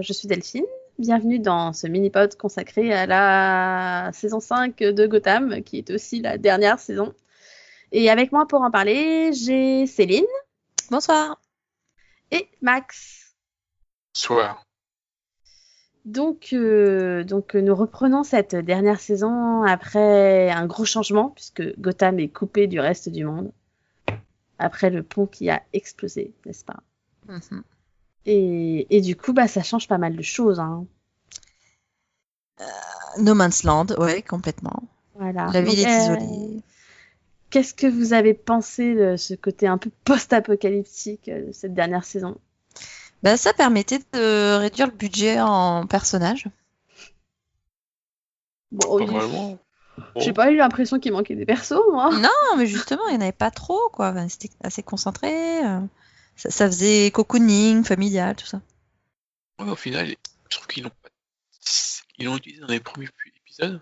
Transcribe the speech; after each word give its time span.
Je 0.00 0.12
suis 0.12 0.28
Delphine. 0.28 0.64
Bienvenue 0.98 1.38
dans 1.38 1.72
ce 1.72 1.86
mini-pod 1.86 2.34
consacré 2.36 2.92
à 2.92 3.06
la 3.06 4.10
saison 4.12 4.40
5 4.40 4.78
de 4.78 5.06
Gotham, 5.06 5.62
qui 5.62 5.78
est 5.78 5.90
aussi 5.90 6.20
la 6.22 6.38
dernière 6.38 6.78
saison. 6.78 7.14
Et 7.92 8.08
avec 8.08 8.32
moi 8.32 8.46
pour 8.46 8.62
en 8.62 8.70
parler, 8.70 9.32
j'ai 9.32 9.86
Céline. 9.86 10.24
Bonsoir. 10.90 11.40
Et 12.30 12.48
Max. 12.62 13.34
Bonsoir. 14.14 14.64
Donc, 16.04 16.50
euh, 16.52 17.24
donc 17.24 17.54
nous 17.54 17.74
reprenons 17.74 18.22
cette 18.22 18.54
dernière 18.54 19.00
saison 19.00 19.62
après 19.64 20.50
un 20.50 20.66
gros 20.66 20.86
changement, 20.86 21.30
puisque 21.30 21.78
Gotham 21.78 22.18
est 22.20 22.28
coupé 22.28 22.66
du 22.68 22.80
reste 22.80 23.10
du 23.10 23.24
monde. 23.24 23.52
Après 24.58 24.88
le 24.88 25.02
pont 25.02 25.26
qui 25.26 25.50
a 25.50 25.62
explosé, 25.72 26.32
n'est-ce 26.46 26.64
pas? 26.64 26.80
Mm 27.28 27.38
-hmm. 27.38 27.62
Et, 28.26 28.86
et, 28.94 29.00
du 29.00 29.16
coup, 29.16 29.32
bah, 29.32 29.48
ça 29.48 29.62
change 29.62 29.88
pas 29.88 29.98
mal 29.98 30.16
de 30.16 30.22
choses. 30.22 30.60
Hein. 30.60 30.84
Euh, 32.60 32.64
no 33.18 33.34
Man's 33.34 33.64
Land, 33.64 33.86
ouais, 33.98 34.22
complètement. 34.22 34.82
Voilà. 35.14 35.48
La 35.52 35.62
ville 35.62 35.76
Donc, 35.76 35.86
est 35.86 36.10
euh, 36.10 36.16
isolée. 36.16 36.62
Qu'est-ce 37.50 37.74
que 37.74 37.86
vous 37.86 38.12
avez 38.12 38.34
pensé 38.34 38.94
de 38.94 39.16
ce 39.16 39.34
côté 39.34 39.66
un 39.66 39.78
peu 39.78 39.90
post-apocalyptique 40.04 41.28
euh, 41.28 41.48
de 41.48 41.52
cette 41.52 41.74
dernière 41.74 42.04
saison? 42.04 42.38
Ben, 43.22 43.36
ça 43.36 43.52
permettait 43.52 44.00
de 44.12 44.56
réduire 44.58 44.86
le 44.86 44.92
budget 44.92 45.40
en 45.40 45.86
personnages. 45.86 46.46
Bon. 48.70 49.58
J'ai 50.16 50.32
pas 50.32 50.50
eu 50.50 50.56
l'impression 50.56 50.98
qu'il 50.98 51.12
manquait 51.12 51.34
des 51.34 51.44
persos, 51.44 51.82
moi. 51.90 52.10
Non, 52.12 52.56
mais 52.56 52.66
justement, 52.66 53.06
il 53.08 53.12
n'y 53.12 53.18
en 53.18 53.22
avait 53.22 53.32
pas 53.32 53.50
trop, 53.50 53.90
quoi. 53.92 54.10
Enfin, 54.10 54.28
C'était 54.28 54.48
assez 54.62 54.82
concentré. 54.82 55.60
Ça, 56.40 56.50
ça 56.50 56.66
faisait 56.66 57.10
cocooning, 57.10 57.84
familial, 57.84 58.34
tout 58.34 58.46
ça. 58.46 58.62
Ouais, 59.58 59.68
au 59.68 59.76
final, 59.76 60.08
je 60.48 60.56
trouve 60.56 60.66
qu'ils 60.68 60.84
l'ont 60.84 60.90
pas... 61.02 61.10
ils 62.16 62.24
l'ont 62.24 62.36
utilisé 62.38 62.62
dans 62.62 62.68
les 62.68 62.80
premiers 62.80 63.08
épisodes. 63.44 63.78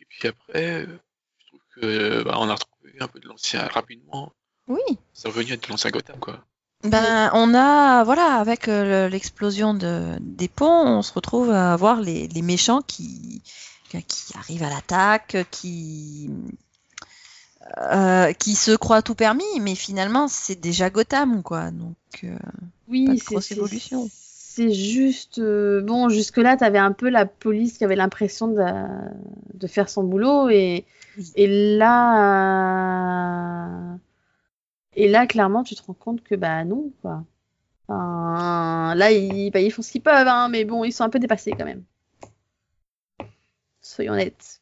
Et 0.00 0.04
puis 0.08 0.26
après, 0.26 0.82
euh, 0.82 0.98
je 1.38 1.46
trouve 1.46 1.60
que 1.76 2.22
bah, 2.24 2.34
on 2.38 2.48
a 2.48 2.54
retrouvé 2.54 2.96
un 2.98 3.06
peu 3.06 3.20
de 3.20 3.28
l'ancien 3.28 3.64
rapidement. 3.68 4.32
Oui. 4.66 4.80
Revenu 5.24 5.52
à 5.52 5.56
de 5.56 5.66
l'ancien 5.68 5.90
Gotham, 5.90 6.18
quoi. 6.18 6.44
Ben, 6.82 7.30
on 7.34 7.54
a, 7.54 8.02
voilà, 8.02 8.34
avec 8.40 8.66
euh, 8.68 9.06
le- 9.06 9.10
l'explosion 9.12 9.72
de, 9.74 10.16
des 10.20 10.48
ponts, 10.48 10.98
on 10.98 11.02
se 11.02 11.12
retrouve 11.12 11.50
à 11.50 11.76
voir 11.76 12.00
les, 12.00 12.26
les 12.28 12.42
méchants 12.42 12.82
qui, 12.82 13.40
qui 13.88 14.36
arrivent 14.36 14.64
à 14.64 14.70
l'attaque, 14.70 15.36
qui, 15.52 16.28
euh, 17.78 18.32
qui 18.32 18.54
se 18.54 18.72
croient 18.76 19.02
tout 19.02 19.14
permis, 19.14 19.44
mais 19.60 19.74
finalement, 19.74 20.28
c'est 20.28 20.60
déjà 20.60 20.90
Gotham, 20.90 21.42
quoi. 21.42 21.70
Donc, 21.70 21.96
euh, 22.24 22.36
Pas 23.04 23.08
Oui, 23.12 23.14
de 23.14 23.20
c'est 23.20 23.24
grosse 23.26 23.52
évolution. 23.52 24.08
C'est 24.10 24.72
juste. 24.72 25.38
euh, 25.38 25.80
bon, 25.82 26.08
jusque-là, 26.08 26.56
t'avais 26.56 26.78
un 26.78 26.92
peu 26.92 27.08
la 27.08 27.26
police 27.26 27.78
qui 27.78 27.84
avait 27.84 27.96
l'impression 27.96 28.48
de, 28.48 28.62
de 29.54 29.66
faire 29.66 29.88
son 29.88 30.02
boulot. 30.04 30.48
Et, 30.50 30.84
Oui. 31.16 31.32
et 31.36 31.76
là. 31.78 33.68
euh, 33.94 33.96
Et 34.96 35.08
là, 35.08 35.26
clairement, 35.26 35.62
tu 35.64 35.74
te 35.76 35.82
rends 35.82 35.94
compte 35.94 36.22
que, 36.22 36.34
bah 36.34 36.64
non, 36.64 36.90
quoi. 37.02 37.24
Enfin, 37.88 38.94
là, 38.96 39.12
ils, 39.12 39.50
bah, 39.50 39.60
ils 39.60 39.70
font 39.72 39.82
ce 39.82 39.90
qu'ils 39.92 40.02
peuvent, 40.02 40.28
hein, 40.28 40.48
mais 40.50 40.64
bon, 40.64 40.84
ils 40.84 40.92
sont 40.92 41.04
un 41.04 41.10
peu 41.10 41.18
dépassés 41.20 41.52
quand 41.52 41.64
même. 41.66 41.84
Soyons 43.80 44.12
honnêtes. 44.12 44.60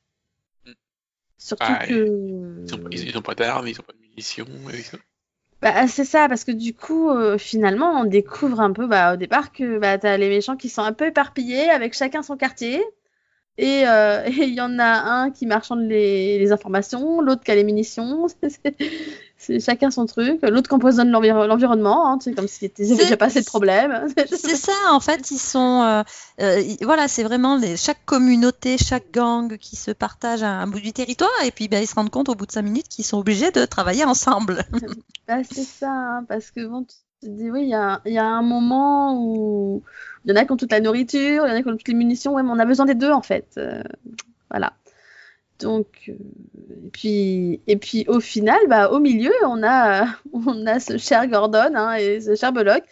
Surtout 1.46 1.72
que. 1.86 2.64
Ils 2.66 2.74
ont, 2.74 2.80
ils, 2.90 3.08
ils 3.08 3.16
ont 3.16 3.22
pas 3.22 3.36
d'armes, 3.36 3.68
ils 3.68 3.78
ont 3.78 3.84
pas 3.84 3.92
de 3.92 4.00
munitions. 4.00 4.46
Bah, 5.62 5.86
c'est 5.86 6.04
ça, 6.04 6.28
parce 6.28 6.42
que 6.42 6.50
du 6.50 6.74
coup, 6.74 7.08
euh, 7.08 7.38
finalement, 7.38 8.00
on 8.00 8.04
découvre 8.04 8.60
un 8.60 8.72
peu 8.72 8.88
bah, 8.88 9.14
au 9.14 9.16
départ 9.16 9.52
que 9.52 9.78
bah, 9.78 9.96
t'as 9.96 10.16
les 10.16 10.28
méchants 10.28 10.56
qui 10.56 10.68
sont 10.68 10.82
un 10.82 10.92
peu 10.92 11.06
éparpillés, 11.06 11.70
avec 11.70 11.94
chacun 11.94 12.24
son 12.24 12.36
quartier. 12.36 12.82
Et 13.58 13.86
euh, 13.86 14.26
il 14.28 14.54
y 14.54 14.60
en 14.60 14.76
a 14.80 14.88
un 14.88 15.30
qui 15.30 15.46
marchande 15.46 15.82
les, 15.82 16.40
les 16.40 16.50
informations, 16.50 17.20
l'autre 17.20 17.44
qui 17.44 17.52
a 17.52 17.54
les 17.54 17.62
munitions. 17.62 18.26
C'est- 19.38 19.60
C'est 19.60 19.60
chacun 19.60 19.90
son 19.90 20.06
truc. 20.06 20.40
L'autre 20.42 20.68
qui 20.68 20.74
empoisonne 20.74 21.10
l'enviro- 21.10 21.46
l'environnement, 21.46 22.08
hein, 22.10 22.18
sais, 22.20 22.32
comme 22.32 22.48
s'il 22.48 22.68
y 22.68 22.72
avait 22.82 22.84
C'est- 22.88 22.96
déjà 22.96 23.16
pas 23.18 23.26
assez 23.26 23.40
de 23.40 23.44
problèmes. 23.46 24.06
c'est 24.28 24.56
ça, 24.56 24.72
en 24.90 25.00
fait, 25.00 25.30
ils 25.30 25.38
sont, 25.38 25.82
euh, 25.82 26.02
euh, 26.40 26.60
ils- 26.60 26.84
voilà, 26.84 27.06
c'est 27.06 27.22
vraiment 27.22 27.56
les, 27.56 27.76
chaque 27.76 28.04
communauté, 28.06 28.78
chaque 28.78 29.10
gang 29.12 29.56
qui 29.58 29.76
se 29.76 29.90
partage 29.90 30.42
un, 30.42 30.60
un 30.60 30.66
bout 30.66 30.80
du 30.80 30.92
territoire, 30.92 31.28
et 31.44 31.50
puis 31.50 31.68
ben, 31.68 31.82
ils 31.82 31.86
se 31.86 31.94
rendent 31.94 32.10
compte 32.10 32.28
au 32.30 32.34
bout 32.34 32.46
de 32.46 32.52
cinq 32.52 32.62
minutes 32.62 32.88
qu'ils 32.88 33.04
sont 33.04 33.18
obligés 33.18 33.50
de 33.50 33.64
travailler 33.66 34.04
ensemble. 34.04 34.64
Bah, 35.28 35.38
c'est 35.50 35.64
ça, 35.64 35.90
hein, 35.90 36.24
parce 36.28 36.50
que 36.52 36.64
bon, 36.66 36.84
tu 36.84 36.94
te 37.20 37.26
dis, 37.26 37.50
oui, 37.50 37.62
il 37.64 37.68
y 37.68 37.74
a, 37.74 38.00
il 38.06 38.12
y 38.12 38.18
a 38.18 38.24
un 38.24 38.42
moment 38.42 39.20
où 39.20 39.82
il 40.24 40.30
y 40.30 40.32
en 40.32 40.36
a 40.40 40.44
qui 40.44 40.52
ont 40.52 40.56
toute 40.56 40.70
la 40.70 40.78
nourriture, 40.80 41.44
il 41.46 41.50
y 41.50 41.52
en 41.52 41.56
a 41.56 41.62
qui 41.62 41.68
ont 41.68 41.72
toutes 41.76 41.88
les 41.88 41.94
munitions, 41.94 42.32
ouais, 42.34 42.42
mais 42.44 42.50
on 42.52 42.58
a 42.60 42.64
besoin 42.64 42.86
des 42.86 42.94
deux 42.94 43.10
en 43.10 43.22
fait. 43.22 43.46
Euh, 43.58 43.82
voilà. 44.50 44.72
Donc, 45.58 45.86
euh, 46.08 46.12
et 46.86 46.90
puis, 46.90 47.60
et 47.66 47.76
puis 47.76 48.04
au 48.08 48.20
final, 48.20 48.58
bah, 48.68 48.90
au 48.90 48.98
milieu, 49.00 49.32
on 49.44 49.62
a, 49.62 50.06
on 50.32 50.66
a 50.66 50.80
ce 50.80 50.98
cher 50.98 51.26
Gordon 51.28 51.74
hein, 51.74 51.94
et 51.94 52.20
ce 52.20 52.34
cher 52.34 52.52
Bullock 52.52 52.84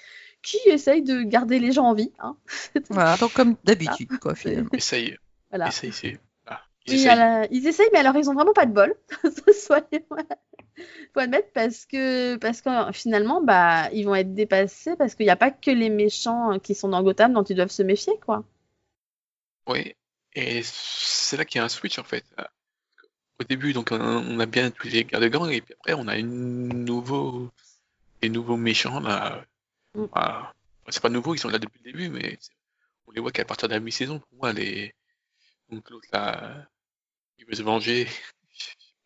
qui 0.42 0.58
essayent 0.66 1.02
de 1.02 1.22
garder 1.22 1.58
les 1.58 1.72
gens 1.72 1.86
en 1.86 1.94
vie. 1.94 2.12
Hein. 2.18 2.36
Voilà, 2.90 3.16
donc 3.16 3.32
comme 3.32 3.56
d'habitude, 3.64 4.18
quoi, 4.18 4.34
finalement. 4.34 4.70
Essaye. 4.72 5.16
Voilà. 5.50 5.68
Essaye. 5.68 6.18
Ah, 6.46 6.60
ils 6.86 6.94
essayent. 6.94 7.16
la- 7.16 7.46
ils 7.50 7.66
essayent, 7.66 7.88
mais 7.92 7.98
alors 8.00 8.16
ils 8.16 8.28
ont 8.28 8.34
vraiment 8.34 8.52
pas 8.52 8.66
de 8.66 8.72
bol. 8.72 8.94
Soyez... 9.52 10.04
Faut 11.12 11.20
admettre 11.20 11.48
parce 11.54 11.86
que 11.86 12.34
parce 12.36 12.60
que 12.60 12.68
finalement 12.92 13.40
bah 13.40 13.88
ils 13.92 14.04
vont 14.04 14.16
être 14.16 14.34
dépassés 14.34 14.96
parce 14.96 15.14
qu'il 15.14 15.24
n'y 15.24 15.30
a 15.30 15.36
pas 15.36 15.52
que 15.52 15.70
les 15.70 15.88
méchants 15.88 16.58
qui 16.58 16.74
sont 16.74 16.88
dans 16.88 17.00
Gotham 17.04 17.32
dont 17.32 17.44
ils 17.44 17.54
doivent 17.54 17.70
se 17.70 17.84
méfier 17.84 18.14
quoi. 18.26 18.42
Oui, 19.68 19.94
et 20.34 20.62
c'est 20.64 21.36
là 21.36 21.44
qu'il 21.44 21.58
y 21.58 21.62
a 21.62 21.64
un 21.64 21.68
switch 21.68 21.98
en 21.98 22.04
fait. 22.04 22.24
Au 23.40 23.44
début, 23.44 23.72
donc 23.72 23.88
on 23.90 24.38
a 24.40 24.46
bien 24.46 24.70
tous 24.70 24.88
les 24.88 25.04
gardes 25.04 25.24
gangs 25.24 25.50
et 25.50 25.60
puis 25.60 25.74
après 25.74 25.94
on 25.94 26.06
a 26.08 26.16
une 26.16 26.84
nouveau, 26.84 27.50
des 28.22 28.28
nouveaux 28.28 28.56
méchants 28.56 29.00
là. 29.00 29.44
Mm. 29.94 30.04
Voilà. 30.12 30.54
C'est 30.88 31.02
pas 31.02 31.08
nouveau, 31.08 31.34
ils 31.34 31.38
sont 31.38 31.48
là 31.48 31.58
depuis 31.58 31.80
le 31.84 31.92
début, 31.92 32.08
mais 32.10 32.38
on 33.06 33.12
les 33.12 33.20
voit 33.20 33.32
qu'à 33.32 33.44
partir 33.44 33.68
de 33.68 33.74
la 33.74 33.80
mi-saison. 33.80 34.18
Pour 34.18 34.38
moi, 34.38 34.52
les 34.52 34.94
donc 35.70 35.88
l'autre 35.90 36.08
là, 36.12 36.66
il 37.38 37.46
veut 37.46 37.54
se 37.54 37.62
venger. 37.62 38.06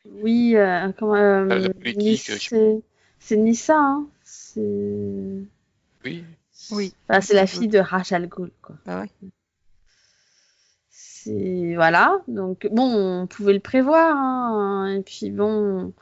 Oui, 0.04 0.56
euh, 0.56 0.90
comment 0.98 1.14
euh, 1.14 1.44
La- 1.44 1.58
la 1.58 1.70
politique, 1.74 1.98
Nice- 2.02 2.30
je- 2.42 2.48
c'est 2.48 2.80
c'est 3.20 3.36
Nissa 3.36 3.76
hein. 3.78 4.06
C'est 4.24 4.60
Oui, 6.04 6.24
Oui. 6.72 6.94
enfin, 7.08 7.20
c'est 7.20 7.34
la 7.34 7.46
fille 7.46 7.68
de 7.68 7.78
Rachel 7.78 8.28
Gould 8.28 8.52
quoi. 8.62 8.76
Bah 8.84 9.00
ouais. 9.00 9.10
Voilà 11.78 12.18
donc 12.26 12.66
bon 12.72 12.92
on 13.22 13.26
pouvait 13.28 13.52
le 13.52 13.60
prévoir 13.60 14.16
hein. 14.16 14.88
et 14.96 15.00
puis 15.02 15.30
bon 15.30 15.92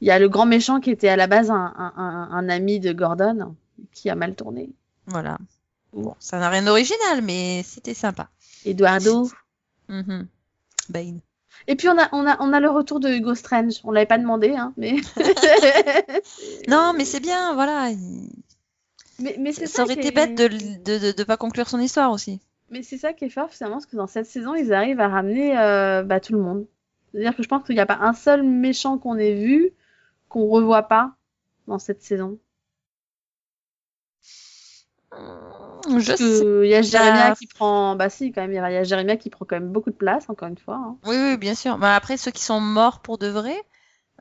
il 0.00 0.08
y 0.08 0.10
a 0.10 0.18
le 0.18 0.28
grand 0.28 0.46
méchant 0.46 0.80
qui 0.80 0.90
était 0.90 1.08
à 1.08 1.14
la 1.16 1.28
base 1.28 1.48
un, 1.50 1.72
un, 1.76 1.92
un- 1.96 2.28
un 2.32 2.48
ami 2.48 2.80
de 2.80 2.92
Gordon 2.92 3.54
qui 3.92 4.10
a 4.10 4.16
mal 4.16 4.34
tourné. 4.34 4.70
Voilà. 5.06 5.38
Bon, 5.92 6.14
ça 6.18 6.40
n'a 6.40 6.48
rien 6.48 6.62
d'original, 6.64 7.22
mais 7.22 7.62
c'était 7.64 7.94
sympa. 7.94 8.28
Eduardo. 8.64 9.30
Bane. 10.88 11.20
Et 11.68 11.76
puis 11.76 11.88
on 11.88 11.96
a, 11.98 12.08
on 12.12 12.26
a, 12.26 12.36
on 12.40 12.52
a 12.52 12.58
le 12.58 12.68
retour 12.70 12.98
de 12.98 13.08
Hugo 13.10 13.34
Strange. 13.36 13.74
On 13.84 13.92
l'avait 13.92 14.06
pas 14.06 14.18
demandé, 14.18 14.56
hein, 14.56 14.72
mais. 14.76 14.96
Non, 16.68 16.92
mais 16.96 17.04
c'est 17.04 17.20
bien, 17.20 17.54
voilà. 17.54 17.90
il- 17.90 18.30
mais, 19.20 19.36
mais 19.38 19.52
c'est 19.52 19.66
Ça 19.66 19.82
aurait 19.84 19.94
été 19.94 20.10
bête 20.10 20.34
de, 20.34 20.48
de, 20.48 20.98
de, 20.98 21.12
de 21.12 21.24
pas 21.24 21.36
conclure 21.36 21.68
son 21.68 21.78
histoire 21.78 22.10
aussi. 22.10 22.40
Mais 22.72 22.82
c'est 22.82 22.98
ça 22.98 23.12
qui 23.12 23.26
est 23.26 23.30
fort 23.30 23.50
finalement, 23.52 23.76
parce 23.76 23.86
que 23.86 23.96
dans 23.96 24.08
cette 24.08 24.26
saison, 24.26 24.54
ils 24.56 24.72
arrivent 24.72 24.98
à 25.00 25.06
ramener 25.08 25.56
euh, 25.58 26.02
bah, 26.02 26.18
tout 26.20 26.32
le 26.32 26.40
monde. 26.40 26.66
C'est-à-dire 27.12 27.36
que 27.36 27.42
je 27.44 27.48
pense 27.48 27.64
qu'il 27.64 27.74
n'y 27.76 27.80
a 27.80 27.86
pas 27.86 27.98
un 28.00 28.14
seul 28.14 28.42
méchant 28.42 28.98
qu'on 28.98 29.16
ait 29.16 29.34
vu 29.34 29.70
qu'on 30.28 30.48
revoit 30.48 30.84
pas 30.84 31.14
dans 31.68 31.78
cette 31.78 32.02
saison. 32.02 32.38
Je 35.98 36.00
Parce 36.06 36.20
sais. 36.20 36.44
Il 36.64 36.68
y 36.70 36.74
a 36.74 36.82
Jérémia 36.82 37.32
qui 37.32 37.46
prend. 37.46 37.96
Bah 37.96 38.08
si, 38.08 38.32
quand 38.32 38.40
même, 38.42 38.52
il 38.52 38.54
y 38.54 38.58
a 38.58 38.84
Jérémia 38.84 39.16
qui 39.16 39.30
prend 39.30 39.44
quand 39.44 39.56
même 39.56 39.70
beaucoup 39.72 39.90
de 39.90 39.96
place, 39.96 40.28
encore 40.28 40.48
une 40.48 40.58
fois. 40.58 40.76
hein. 40.76 40.96
Oui, 41.04 41.16
oui, 41.16 41.36
bien 41.36 41.54
sûr. 41.54 41.78
Mais 41.78 41.86
après, 41.88 42.16
ceux 42.16 42.30
qui 42.30 42.42
sont 42.42 42.60
morts 42.60 43.00
pour 43.00 43.18
de 43.18 43.26
vrai. 43.28 43.56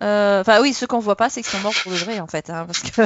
euh, 0.03 0.42
Enfin, 0.42 0.62
oui, 0.62 0.74
ceux 0.74 0.88
qu'on 0.88 1.00
voit 1.00 1.15
pas, 1.18 1.30
c'est 1.30 1.42
qu'ils 1.42 1.51
sont 1.51 1.59
morts 1.59 1.75
pour 1.83 1.92
de 1.92 1.98
vrai, 1.98 2.19
en 2.19 2.27
fait. 2.27 2.50
hein, 2.50 2.65
parce 2.68 2.81
que 2.81 3.01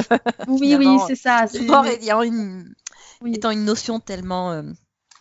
Oui, 0.46 0.76
oui, 0.76 0.98
c'est 1.00 1.14
ça. 1.16 1.46
c'est- 1.46 1.62
mort 1.62 1.86
ayant 1.86 2.22
une, 2.22 2.74
Oui. 3.20 3.34
étant 3.34 3.50
une 3.50 3.64
notion 3.64 4.00
tellement. 4.00 4.52
euh, 4.52 4.62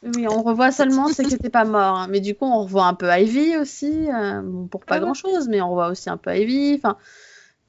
Oui, 0.05 0.27
on 0.27 0.43
revoit 0.43 0.71
seulement 0.71 1.09
ceux 1.09 1.23
qui 1.23 1.33
n'étaient 1.33 1.49
pas 1.49 1.65
morts. 1.65 1.97
hein. 1.97 2.07
Mais 2.09 2.21
du 2.21 2.35
coup, 2.35 2.45
on 2.45 2.63
revoit 2.63 2.85
un 2.85 2.93
peu 2.93 3.07
Ivy 3.11 3.57
aussi, 3.57 4.09
euh, 4.11 4.67
pour 4.67 4.85
pas 4.85 4.95
Ah 4.95 4.99
ouais. 4.99 5.05
grand-chose, 5.05 5.47
mais 5.49 5.61
on 5.61 5.69
revoit 5.71 5.89
aussi 5.89 6.09
un 6.09 6.17
peu 6.17 6.35
Ivy. 6.37 6.75
Enfin, 6.75 6.97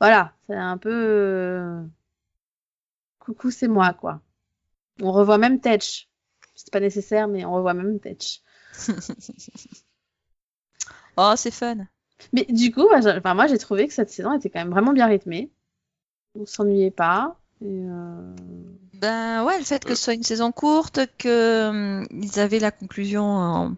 voilà, 0.00 0.34
c'est 0.48 0.54
un 0.56 0.78
peu... 0.78 0.90
euh, 0.92 1.82
Coucou, 3.18 3.50
c'est 3.50 3.68
moi, 3.68 3.92
quoi. 3.92 4.20
On 5.02 5.12
revoit 5.12 5.38
même 5.38 5.60
Tetch. 5.60 6.08
C'est 6.54 6.72
pas 6.72 6.80
nécessaire, 6.80 7.28
mais 7.28 7.44
on 7.44 7.54
revoit 7.54 7.74
même 7.74 8.00
Tetch. 8.00 8.42
Oh, 11.16 11.32
c'est 11.36 11.50
fun. 11.50 11.76
Mais 12.32 12.44
du 12.48 12.72
coup, 12.72 12.86
enfin, 12.94 13.34
moi, 13.34 13.46
j'ai 13.46 13.58
trouvé 13.58 13.86
que 13.88 13.94
cette 13.94 14.10
saison 14.10 14.32
était 14.34 14.50
quand 14.50 14.60
même 14.60 14.70
vraiment 14.70 14.92
bien 14.92 15.06
rythmée. 15.06 15.50
On 16.34 16.46
s'ennuyait 16.46 16.90
pas. 16.92 17.38
Et, 17.62 17.66
euh, 17.66 18.34
Ben 19.00 19.44
ouais, 19.44 19.58
le 19.58 19.64
fait 19.64 19.84
que 19.84 19.92
Euh. 19.92 19.96
ce 19.96 20.02
soit 20.04 20.14
une 20.14 20.22
saison 20.22 20.52
courte, 20.52 21.00
que 21.18 21.68
hum, 21.68 22.06
ils 22.10 22.38
avaient 22.40 22.58
la 22.58 22.70
conclusion 22.70 23.24
en- 23.24 23.76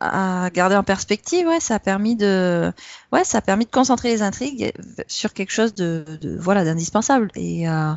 à 0.00 0.50
garder 0.54 0.76
en 0.76 0.84
perspective, 0.84 1.46
ouais, 1.48 1.60
ça 1.60 1.76
a 1.76 1.80
permis 1.80 2.16
de, 2.16 2.72
ouais, 3.12 3.24
ça 3.24 3.38
a 3.38 3.42
permis 3.42 3.66
de 3.66 3.70
concentrer 3.72 4.10
les 4.10 4.22
intrigues 4.22 4.72
sur 5.08 5.32
quelque 5.34 5.52
chose 5.52 5.74
de, 5.74 6.04
de 6.20 6.38
voilà, 6.38 6.64
d'indispensable 6.64 7.30
et 7.36 7.68
euh, 7.68 7.94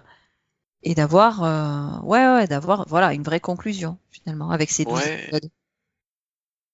et 0.83 0.95
d'avoir, 0.95 1.43
euh, 1.43 2.01
ouais, 2.07 2.25
ouais, 2.27 2.47
d'avoir, 2.47 2.87
voilà, 2.89 3.13
une 3.13 3.23
vraie 3.23 3.39
conclusion 3.41 3.97
finalement 4.11 4.51
avec 4.51 4.71
ces 4.71 4.85
12 4.85 5.07
Ouais. 5.07 5.31
épisodes. 5.31 5.51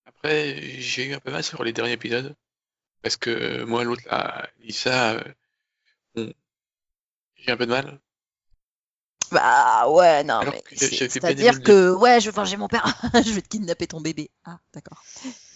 Après, 0.05 0.57
j'ai 0.81 1.05
eu 1.07 1.13
un 1.13 1.19
peu 1.21 1.31
mal 1.31 1.41
sur 1.43 1.63
les 1.63 1.71
derniers 1.73 1.93
épisodes. 1.93 2.35
Parce 3.03 3.17
que 3.17 3.29
euh, 3.31 3.65
moi, 3.67 3.83
l'autre, 3.85 4.03
là, 4.07 4.49
Lisa, 4.59 5.23
euh, 6.17 6.33
j'ai 7.37 7.51
un 7.51 7.57
peu 7.57 7.65
de 7.65 7.71
mal. 7.71 7.99
Bah 9.31 9.89
ouais, 9.89 10.23
non, 10.23 10.35
Alors 10.35 10.53
mais 10.53 10.75
c'est-à-dire 10.75 11.61
que 11.61 11.93
ouais, 11.95 12.19
je 12.19 12.29
vais 12.29 12.35
venger 12.35 12.57
mon 12.57 12.67
père, 12.67 12.85
je 13.25 13.31
vais 13.31 13.41
te 13.41 13.49
kidnapper 13.49 13.87
ton 13.87 14.01
bébé. 14.01 14.29
Ah, 14.45 14.59
d'accord. 14.73 15.03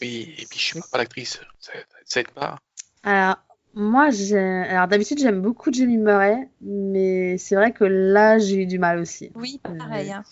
Oui, 0.02 0.34
et 0.38 0.46
puis 0.46 0.60
je 0.60 0.64
suis 0.64 0.80
pas 0.92 0.98
l'actrice. 0.98 1.40
Ça, 1.60 1.72
ça 2.06 2.20
aide 2.20 2.31
pas. 2.31 2.60
Alors, 3.04 3.38
moi, 3.74 4.12
j'ai... 4.12 4.38
Alors, 4.38 4.88
d'habitude, 4.88 5.20
j'aime 5.20 5.42
beaucoup 5.42 5.72
Jamie 5.74 5.98
Murray, 5.98 6.50
mais 6.62 7.38
c'est 7.38 7.56
vrai 7.56 7.72
que 7.72 7.84
là, 7.84 8.38
j'ai 8.38 8.58
eu 8.58 8.66
du 8.66 8.78
mal 8.78 9.00
aussi. 9.00 9.31
Oui, 9.36 9.60
Euh, 9.68 9.78
pareil. 9.78 10.12
Hein. 10.12 10.24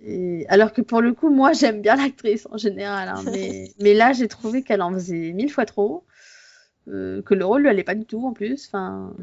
Et... 0.00 0.44
Alors 0.48 0.72
que 0.72 0.82
pour 0.82 1.00
le 1.00 1.14
coup, 1.14 1.30
moi, 1.30 1.52
j'aime 1.52 1.80
bien 1.80 1.96
l'actrice 1.96 2.48
en 2.50 2.58
général, 2.58 3.08
hein, 3.08 3.22
mais... 3.30 3.70
mais 3.80 3.94
là, 3.94 4.12
j'ai 4.12 4.28
trouvé 4.28 4.62
qu'elle 4.62 4.82
en 4.82 4.92
faisait 4.92 5.32
mille 5.32 5.52
fois 5.52 5.66
trop, 5.66 6.04
euh, 6.88 7.22
que 7.22 7.34
le 7.34 7.44
rôle 7.44 7.62
lui 7.62 7.68
allait 7.68 7.84
pas 7.84 7.94
du 7.94 8.06
tout 8.06 8.26
en 8.26 8.32
plus. 8.32 8.66
Enfin, 8.66 9.14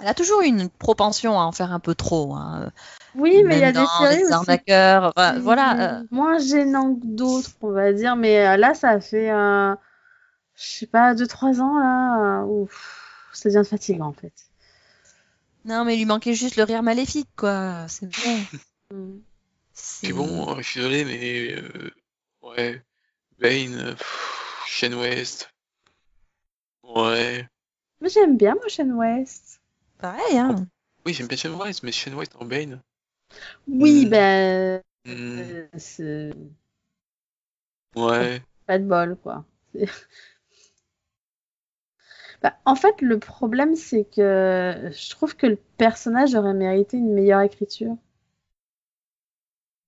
Elle 0.00 0.08
a 0.08 0.14
toujours 0.14 0.42
eu 0.42 0.46
une 0.46 0.68
propension 0.68 1.38
à 1.38 1.44
en 1.44 1.52
faire 1.52 1.72
un 1.72 1.78
peu 1.80 1.94
trop. 1.94 2.34
Hein. 2.34 2.70
oui, 3.14 3.42
mais 3.46 3.56
il 3.58 3.60
y 3.60 3.64
a 3.64 3.72
des 3.72 3.86
séries 3.86 4.22
aussi 4.24 4.32
arnaqueurs. 4.32 5.12
enfin, 5.16 5.34
qui- 5.34 5.40
voilà. 5.40 5.98
euh, 6.00 6.04
moins 6.10 6.38
gênants 6.38 6.94
que 6.94 7.04
d'autres, 7.04 7.50
on 7.60 7.70
va 7.70 7.92
dire, 7.92 8.16
mais 8.16 8.46
euh, 8.46 8.56
là, 8.56 8.74
ça 8.74 9.00
fait, 9.00 9.30
euh, 9.30 9.74
je 10.56 10.62
sais 10.64 10.86
pas, 10.86 11.14
deux 11.14 11.26
trois 11.26 11.60
ans 11.60 11.78
là, 11.78 12.40
euh, 12.40 12.44
où 12.46 12.68
ça 13.32 13.48
devient 13.48 13.68
fatigant 13.68 14.06
en 14.08 14.12
fait. 14.12 14.32
Non, 15.64 15.84
mais 15.84 15.94
il 15.94 15.98
lui 15.98 16.06
manquait 16.06 16.34
juste 16.34 16.56
le 16.56 16.64
rire 16.64 16.82
maléfique, 16.82 17.30
quoi. 17.36 17.86
C'est 17.88 18.06
bon. 18.06 18.38
Mm. 18.96 19.18
C'est- 19.72 20.06
Puis 20.08 20.12
bon, 20.12 20.50
euh, 20.50 20.56
je 20.58 20.62
suis 20.62 20.80
désolé, 20.80 21.04
mais 21.04 21.54
euh, 21.54 21.90
ouais, 22.42 22.82
Bane, 23.38 23.74
euh, 23.74 23.94
Shane 24.66 24.94
West, 24.94 25.50
ouais, 26.82 27.48
Mais 28.00 28.08
j'aime 28.08 28.36
bien 28.36 28.54
moi 28.54 28.66
Shane 28.68 28.92
West. 28.92 29.60
Pareil, 30.02 30.36
hein. 30.38 30.68
oui 31.06 31.14
j'aime 31.14 31.28
bien 31.28 31.36
Shane 31.36 31.54
West, 31.54 31.84
mais 31.84 31.92
Shane 31.92 32.14
West 32.14 32.34
en 32.34 32.44
Bane, 32.44 32.82
Oui, 33.66 34.06
Mm. 34.06 34.10
ben, 34.10 34.82
hmm, 35.06 35.40
euh, 35.40 35.68
c'est 35.78 36.32
ouais, 37.96 38.42
pas 38.66 38.78
de 38.78 38.84
bol 38.86 39.16
quoi. 39.22 39.44
Bah, 42.42 42.54
en 42.66 42.74
fait, 42.74 43.00
le 43.00 43.18
problème, 43.18 43.74
c'est 43.74 44.04
que 44.04 44.90
je 44.92 45.10
trouve 45.10 45.34
que 45.36 45.46
le 45.46 45.56
personnage 45.78 46.34
aurait 46.34 46.54
mérité 46.54 46.96
une 46.98 47.12
meilleure 47.14 47.40
écriture. 47.40 47.96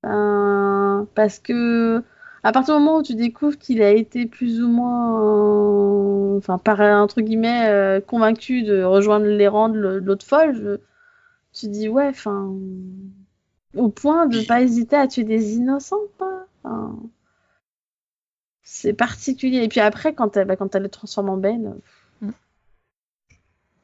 Ben, 0.02 1.08
parce 1.14 1.38
que 1.40 2.02
à 2.44 2.52
partir 2.52 2.76
du 2.76 2.81
moment 2.81 2.99
où 2.99 3.02
tu 3.02 3.14
découvres 3.17 3.58
qu'il 3.58 3.82
a 3.82 3.91
été 3.91 4.26
plus 4.26 4.62
ou 4.62 4.69
moins, 4.69 5.20
euh, 6.35 6.38
enfin, 6.38 6.58
par 6.58 6.81
entre 6.81 7.20
guillemets, 7.23 7.69
euh, 7.69 8.00
convaincu 8.00 8.62
de 8.62 8.82
rejoindre 8.85 9.26
les 9.26 9.49
rangs 9.49 9.69
de 9.70 9.79
l'autre 9.79 10.26
folle, 10.26 10.55
je- 10.55 10.81
tu 11.58 11.69
dis 11.69 11.88
ouais, 11.88 12.08
enfin, 12.08 12.52
au 13.75 13.88
point 13.88 14.26
de 14.26 14.41
pas 14.46 14.62
hésiter 14.62 14.96
à 14.96 15.06
tuer 15.08 15.25
des 15.25 15.55
innocents, 15.56 15.96
quoi. 16.19 16.46
Enfin, 16.64 16.96
c'est 18.62 18.93
particulier. 18.94 19.62
Et 19.62 19.69
puis 19.69 19.81
après, 19.81 20.14
quand 20.14 20.37
elle, 20.37 20.47
bah, 20.47 20.56
quand 20.56 20.75
elle 20.75 20.82
le 20.82 20.88
transforme 20.88 21.29
en 21.31 21.37
Ben, 21.37 21.67
euh, 21.67 22.26
Mm. 22.26 22.31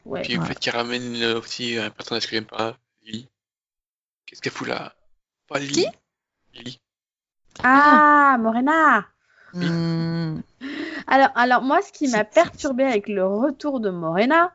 ouais. 0.07 0.23
puis 0.23 0.35
le 0.35 0.41
Ouais. 0.41 0.47
fait 0.47 0.55
qu'il 0.59 0.73
ramène 0.73 1.25
aussi 1.37 1.77
un 1.77 1.91
personnage 1.91 2.25
que 2.27 2.31
j'aime 2.33 2.47
pas, 2.47 2.77
Lily, 3.05 3.29
qu'est-ce 4.27 4.41
qu'elle 4.41 4.53
fout 4.53 4.69
là? 4.69 4.95
Pas 5.49 5.59
Lily, 5.59 5.87
Lily, 6.55 6.79
Ah, 7.63 8.37
Morena! 8.41 9.07
Hmm. 9.53 10.41
Alors, 11.07 11.31
alors 11.35 11.63
moi, 11.63 11.81
ce 11.83 11.93
qui 11.93 12.09
m'a 12.09 12.25
perturbé 12.25 12.85
avec 12.85 13.09
le 13.09 13.27
retour 13.27 13.81
de 13.81 13.91
Morena, 13.91 14.53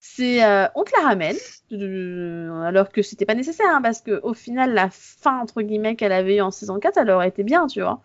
c'est 0.00 0.42
euh, 0.44 0.66
on 0.74 0.84
te 0.84 0.90
la 0.96 1.06
ramène, 1.06 1.36
euh, 1.72 2.62
alors 2.62 2.90
que 2.90 3.02
c'était 3.02 3.26
pas 3.26 3.34
nécessaire, 3.34 3.68
hein, 3.70 3.82
parce 3.82 4.00
que 4.00 4.20
au 4.22 4.34
final, 4.34 4.72
la 4.72 4.88
fin 4.90 5.38
entre 5.38 5.62
guillemets 5.62 5.94
qu'elle 5.94 6.12
avait 6.12 6.36
eue 6.36 6.40
en 6.40 6.50
saison 6.50 6.78
4, 6.80 6.96
elle 6.98 7.10
aurait 7.10 7.28
été 7.28 7.42
bien, 7.44 7.66
tu 7.66 7.82
vois. 7.82 8.00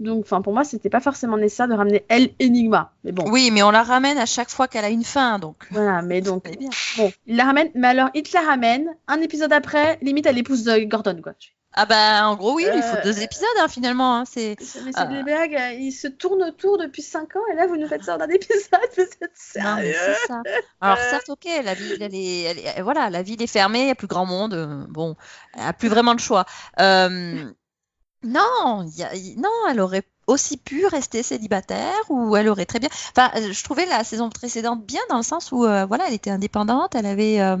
Donc, 0.00 0.20
enfin, 0.24 0.42
pour 0.42 0.52
moi, 0.52 0.62
c'était 0.62 0.90
pas 0.90 1.00
forcément 1.00 1.36
nécessaire 1.36 1.66
de 1.66 1.74
ramener 1.74 2.04
elle 2.08 2.30
Enigma. 2.40 2.92
Mais 3.02 3.10
bon, 3.10 3.24
Oui, 3.30 3.50
mais 3.52 3.64
on 3.64 3.72
la 3.72 3.82
ramène 3.82 4.16
à 4.16 4.26
chaque 4.26 4.48
fois 4.48 4.68
qu'elle 4.68 4.84
a 4.84 4.90
une 4.90 5.02
fin, 5.04 5.40
donc. 5.40 5.56
voilà. 5.72 6.02
Mais 6.02 6.20
donc, 6.20 6.48
bien. 6.56 6.70
bon, 6.96 7.12
il 7.26 7.36
la 7.36 7.44
ramène. 7.44 7.70
Mais 7.74 7.88
alors, 7.88 8.08
il 8.14 8.22
te 8.22 8.32
la 8.32 8.42
ramène. 8.44 8.88
Un 9.08 9.20
épisode 9.20 9.52
après, 9.52 9.98
limite, 10.00 10.26
elle 10.26 10.38
épouse 10.38 10.68
euh, 10.68 10.84
Gordon, 10.84 11.20
quoi. 11.20 11.32
Ah 11.74 11.86
bah, 11.86 12.26
en 12.28 12.34
gros, 12.34 12.54
oui, 12.54 12.66
il 12.74 12.82
faut 12.82 12.96
Euh, 12.96 13.02
deux 13.04 13.20
épisodes, 13.22 13.46
hein, 13.60 13.68
finalement. 13.68 14.16
hein, 14.16 14.24
c'est... 14.24 14.56
Mais 14.84 14.90
Ah. 14.94 15.06
c'est 15.08 15.14
des 15.16 15.22
blagues, 15.22 15.54
euh, 15.54 15.72
il 15.74 15.92
se 15.92 16.08
tourne 16.08 16.42
autour 16.42 16.76
depuis 16.78 17.02
5 17.02 17.36
ans 17.36 17.40
et 17.52 17.54
là 17.54 17.66
vous 17.66 17.76
nous 17.76 17.86
faites 17.86 18.02
ça 18.02 18.16
en 18.16 18.20
un 18.20 18.28
épisode, 18.28 18.80
vous 18.96 19.02
êtes 19.02 19.20
Non, 19.22 19.32
sérieux 19.34 19.94
c'est 19.94 20.26
ça. 20.26 20.42
Alors 20.80 20.98
certes, 20.98 21.28
ok, 21.28 21.46
la 21.62 21.74
ville, 21.74 22.02
elle 22.02 22.14
est, 22.14 22.42
elle 22.42 22.58
est- 22.58 22.82
voilà, 22.82 23.10
la 23.10 23.22
ville 23.22 23.40
est 23.42 23.46
fermée, 23.46 23.80
il 23.80 23.84
n'y 23.84 23.90
a 23.90 23.94
plus 23.94 24.06
grand 24.08 24.26
monde. 24.26 24.54
euh, 24.54 24.86
bon, 24.88 25.14
elle 25.54 25.60
n'a 25.64 25.72
plus 25.72 25.88
vraiment 25.88 26.14
de 26.14 26.20
choix. 26.20 26.46
Euh, 26.80 27.52
non, 28.24 28.84
y 28.96 29.02
a- 29.04 29.12
non, 29.36 29.50
elle 29.70 29.80
aurait 29.80 30.02
aussi 30.26 30.56
pu 30.56 30.86
rester 30.86 31.22
célibataire 31.22 31.94
ou 32.10 32.36
elle 32.36 32.48
aurait 32.48 32.66
très 32.66 32.80
bien. 32.80 32.88
Enfin, 33.16 33.30
euh, 33.36 33.52
je 33.52 33.64
trouvais 33.64 33.86
la 33.86 34.04
saison 34.04 34.30
précédente 34.30 34.84
bien 34.84 35.00
dans 35.10 35.16
le 35.18 35.22
sens 35.22 35.52
où, 35.52 35.64
euh, 35.64 35.86
voilà, 35.86 36.06
elle 36.08 36.14
était 36.14 36.30
indépendante, 36.30 36.94
elle 36.96 37.06
avait, 37.06 37.40
euh, 37.40 37.56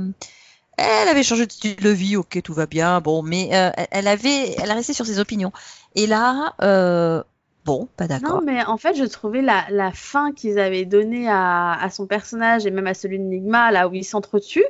elle 0.78 1.08
avait 1.08 1.22
changé 1.22 1.46
de 1.46 1.52
style 1.52 1.76
de 1.76 1.90
vie, 1.90 2.16
ok, 2.16 2.40
tout 2.42 2.54
va 2.54 2.66
bien, 2.66 3.00
bon, 3.00 3.22
mais 3.22 3.50
euh, 3.52 3.70
elle- 3.90 4.08
avait, 4.08 4.54
elle 4.62 4.70
a 4.70 4.74
resté 4.74 4.92
sur 4.92 5.06
ses 5.06 5.18
opinions. 5.18 5.52
Et 5.94 6.06
là, 6.06 6.54
euh, 6.62 7.22
bon, 7.64 7.88
pas 7.96 8.06
Non, 8.06 8.18
d'accord. 8.20 8.42
mais 8.44 8.64
en 8.64 8.76
fait, 8.76 8.94
je 8.94 9.04
trouvais 9.04 9.42
la, 9.42 9.64
la 9.70 9.92
fin 9.92 10.32
qu'ils 10.32 10.58
avaient 10.58 10.84
donnée 10.84 11.28
à, 11.28 11.72
à 11.74 11.90
son 11.90 12.06
personnage 12.06 12.66
et 12.66 12.70
même 12.70 12.86
à 12.86 12.94
celui 12.94 13.18
d'Enigma, 13.18 13.70
là 13.70 13.88
où 13.88 13.94
ils 13.94 14.04
s'entretuent, 14.04 14.64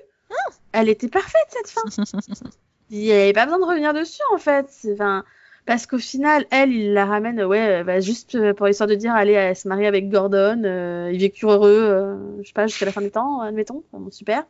elle 0.73 0.89
était 0.89 1.09
parfaite 1.09 1.47
cette 1.51 1.71
fin. 1.71 1.83
Il 2.91 3.01
n'y 3.01 3.13
avait 3.13 3.33
pas 3.33 3.45
besoin 3.45 3.59
de 3.61 3.65
revenir 3.65 3.93
dessus 3.93 4.23
en 4.35 4.39
fait. 4.39 4.67
Enfin, 4.93 5.25
parce 5.67 5.87
qu'au 5.87 5.99
final, 5.99 6.47
elle, 6.51 6.73
il 6.73 6.95
la 6.95 7.05
ramène, 7.05 7.43
ouais, 7.43 7.81
euh, 7.81 7.85
bah, 7.85 8.01
juste 8.01 8.55
pour 8.55 8.67
l'histoire 8.67 8.89
de 8.89 8.95
dire, 8.95 9.15
allez, 9.15 9.33
elle 9.33 9.57
se 9.57 9.69
marie 9.69 9.87
avec 9.87 10.09
Gordon, 10.09 10.63
euh, 10.65 11.11
ils 11.13 11.21
vécurent 11.21 11.53
heureux, 11.53 11.69
euh, 11.71 12.17
je 12.43 12.47
sais 12.49 12.55
pas, 12.55 12.67
jusqu'à 12.67 12.87
la 12.87 12.93
fin 12.93 13.03
des 13.03 13.11
temps, 13.11 13.41
admettons, 13.43 13.85
Bon, 13.93 14.11
super. 14.11 14.45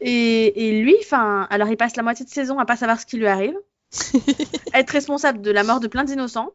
Et, 0.00 0.68
et 0.68 0.80
lui, 0.82 0.94
enfin, 1.00 1.46
alors 1.50 1.68
il 1.68 1.76
passe 1.76 1.96
la 1.96 2.02
moitié 2.02 2.24
de 2.24 2.30
saison 2.30 2.58
à 2.58 2.66
pas 2.66 2.76
savoir 2.76 3.00
ce 3.00 3.06
qui 3.06 3.16
lui 3.16 3.26
arrive, 3.26 3.56
être 4.74 4.90
responsable 4.90 5.40
de 5.42 5.50
la 5.50 5.64
mort 5.64 5.80
de 5.80 5.88
plein 5.88 6.04
d'innocents. 6.04 6.52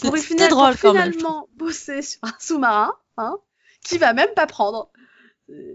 pour 0.00 0.16
final- 0.16 0.50
drôle 0.50 0.72
pour 0.72 0.80
quand 0.80 0.94
même. 0.94 1.12
finalement 1.12 1.48
bosser 1.54 2.02
sur 2.02 2.20
un 2.24 2.34
sous-marin, 2.40 2.92
hein, 3.16 3.38
qui 3.82 3.98
va 3.98 4.12
même 4.12 4.32
pas 4.34 4.46
prendre. 4.46 4.90
Euh, 5.50 5.74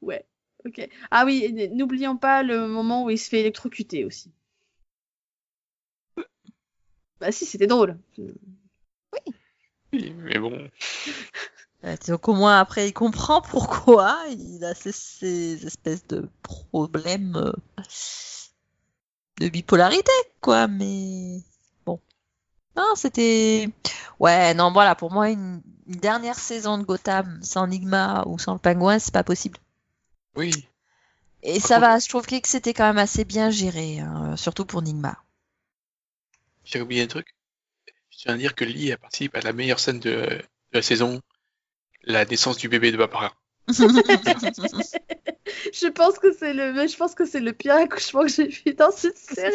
ouais, 0.00 0.24
ok. 0.64 0.88
Ah 1.10 1.24
oui, 1.24 1.52
n'oublions 1.72 2.16
pas 2.16 2.42
le 2.42 2.68
moment 2.68 3.04
où 3.04 3.10
il 3.10 3.18
se 3.18 3.28
fait 3.28 3.40
électrocuter 3.40 4.04
aussi. 4.04 4.30
Bah 7.20 7.32
si, 7.32 7.46
c'était 7.46 7.66
drôle. 7.68 7.96
oui, 9.92 10.12
mais 10.16 10.38
bon, 10.38 10.68
Euh, 11.84 11.96
disons 12.00 12.16
qu'au 12.18 12.34
moins 12.34 12.58
après 12.60 12.88
il 12.88 12.92
comprend 12.92 13.40
pourquoi 13.50 14.18
il 14.30 14.64
a 14.64 14.74
ces, 14.74 14.92
ces 14.92 15.66
espèces 15.66 16.06
de 16.06 16.28
problèmes 16.42 17.36
euh, 17.36 17.52
de 19.40 19.48
bipolarité, 19.48 20.12
quoi, 20.40 20.66
mais 20.68 21.40
bon. 21.84 22.00
Non, 22.76 22.94
c'était. 22.96 23.68
Ouais, 24.20 24.54
non, 24.54 24.72
voilà, 24.72 24.94
pour 24.94 25.12
moi, 25.12 25.28
une, 25.30 25.60
une 25.86 25.96
dernière 25.96 26.38
saison 26.38 26.78
de 26.78 26.84
Gotham 26.84 27.40
sans 27.42 27.66
Nigma 27.66 28.22
ou 28.26 28.38
sans 28.38 28.52
le 28.54 28.58
pingouin, 28.60 28.98
c'est 28.98 29.12
pas 29.12 29.24
possible. 29.24 29.58
oui, 30.36 30.52
Et 31.42 31.58
Par 31.58 31.68
ça 31.68 31.74
contre- 31.76 31.86
va, 31.88 31.98
je 31.98 32.08
trouve 32.08 32.26
que 32.26 32.36
c'était 32.44 32.72
quand 32.74 32.86
même 32.86 32.98
assez 32.98 33.24
bien 33.24 33.50
géré, 33.50 33.98
hein, 34.00 34.36
surtout 34.36 34.64
pour 34.64 34.82
Nigma. 34.82 35.18
j'ai 36.64 36.80
oublié 36.80 37.02
un 37.02 37.06
truc. 37.08 37.34
Je 38.10 38.18
tiens 38.18 38.34
à 38.34 38.36
dire 38.38 38.54
que 38.54 38.64
Lee 38.64 38.96
participe 38.96 39.34
à 39.34 39.40
la 39.40 39.52
meilleure 39.52 39.80
scène 39.80 39.98
de, 40.00 40.10
de 40.10 40.42
la 40.72 40.82
saison, 40.82 41.20
la 42.06 42.24
naissance 42.24 42.56
du 42.56 42.68
bébé 42.68 42.92
de 42.92 42.96
Barbara. 42.96 43.32
Je 45.72 45.88
pense 45.88 46.18
que 46.18 46.32
c'est 46.32 46.52
le, 46.52 46.72
mais 46.72 46.88
je 46.88 46.96
pense 46.96 47.14
que 47.14 47.24
c'est 47.24 47.40
le 47.40 47.52
pire 47.52 47.74
accouchement 47.76 48.22
que 48.22 48.28
j'ai 48.28 48.48
vu 48.48 48.74
dans 48.74 48.90
cette 48.96 49.16
série. 49.16 49.52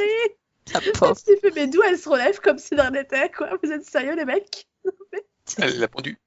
Fais, 0.68 1.51
mais 1.56 1.68
d'où 1.68 1.82
elle 1.84 1.98
se 1.98 2.10
relève 2.10 2.39
comme 2.39 2.58
si 2.58 2.75
de 2.75 2.82
rien 2.82 2.91
n'était, 2.91 3.32
quoi. 3.32 3.50
Vous 3.63 3.72
êtes 3.72 3.86
sérieux, 3.86 4.15
les 4.15 4.25
mecs? 4.25 4.68
Elle 5.58 5.79
l'a 5.79 5.88
pendu. 5.88 6.18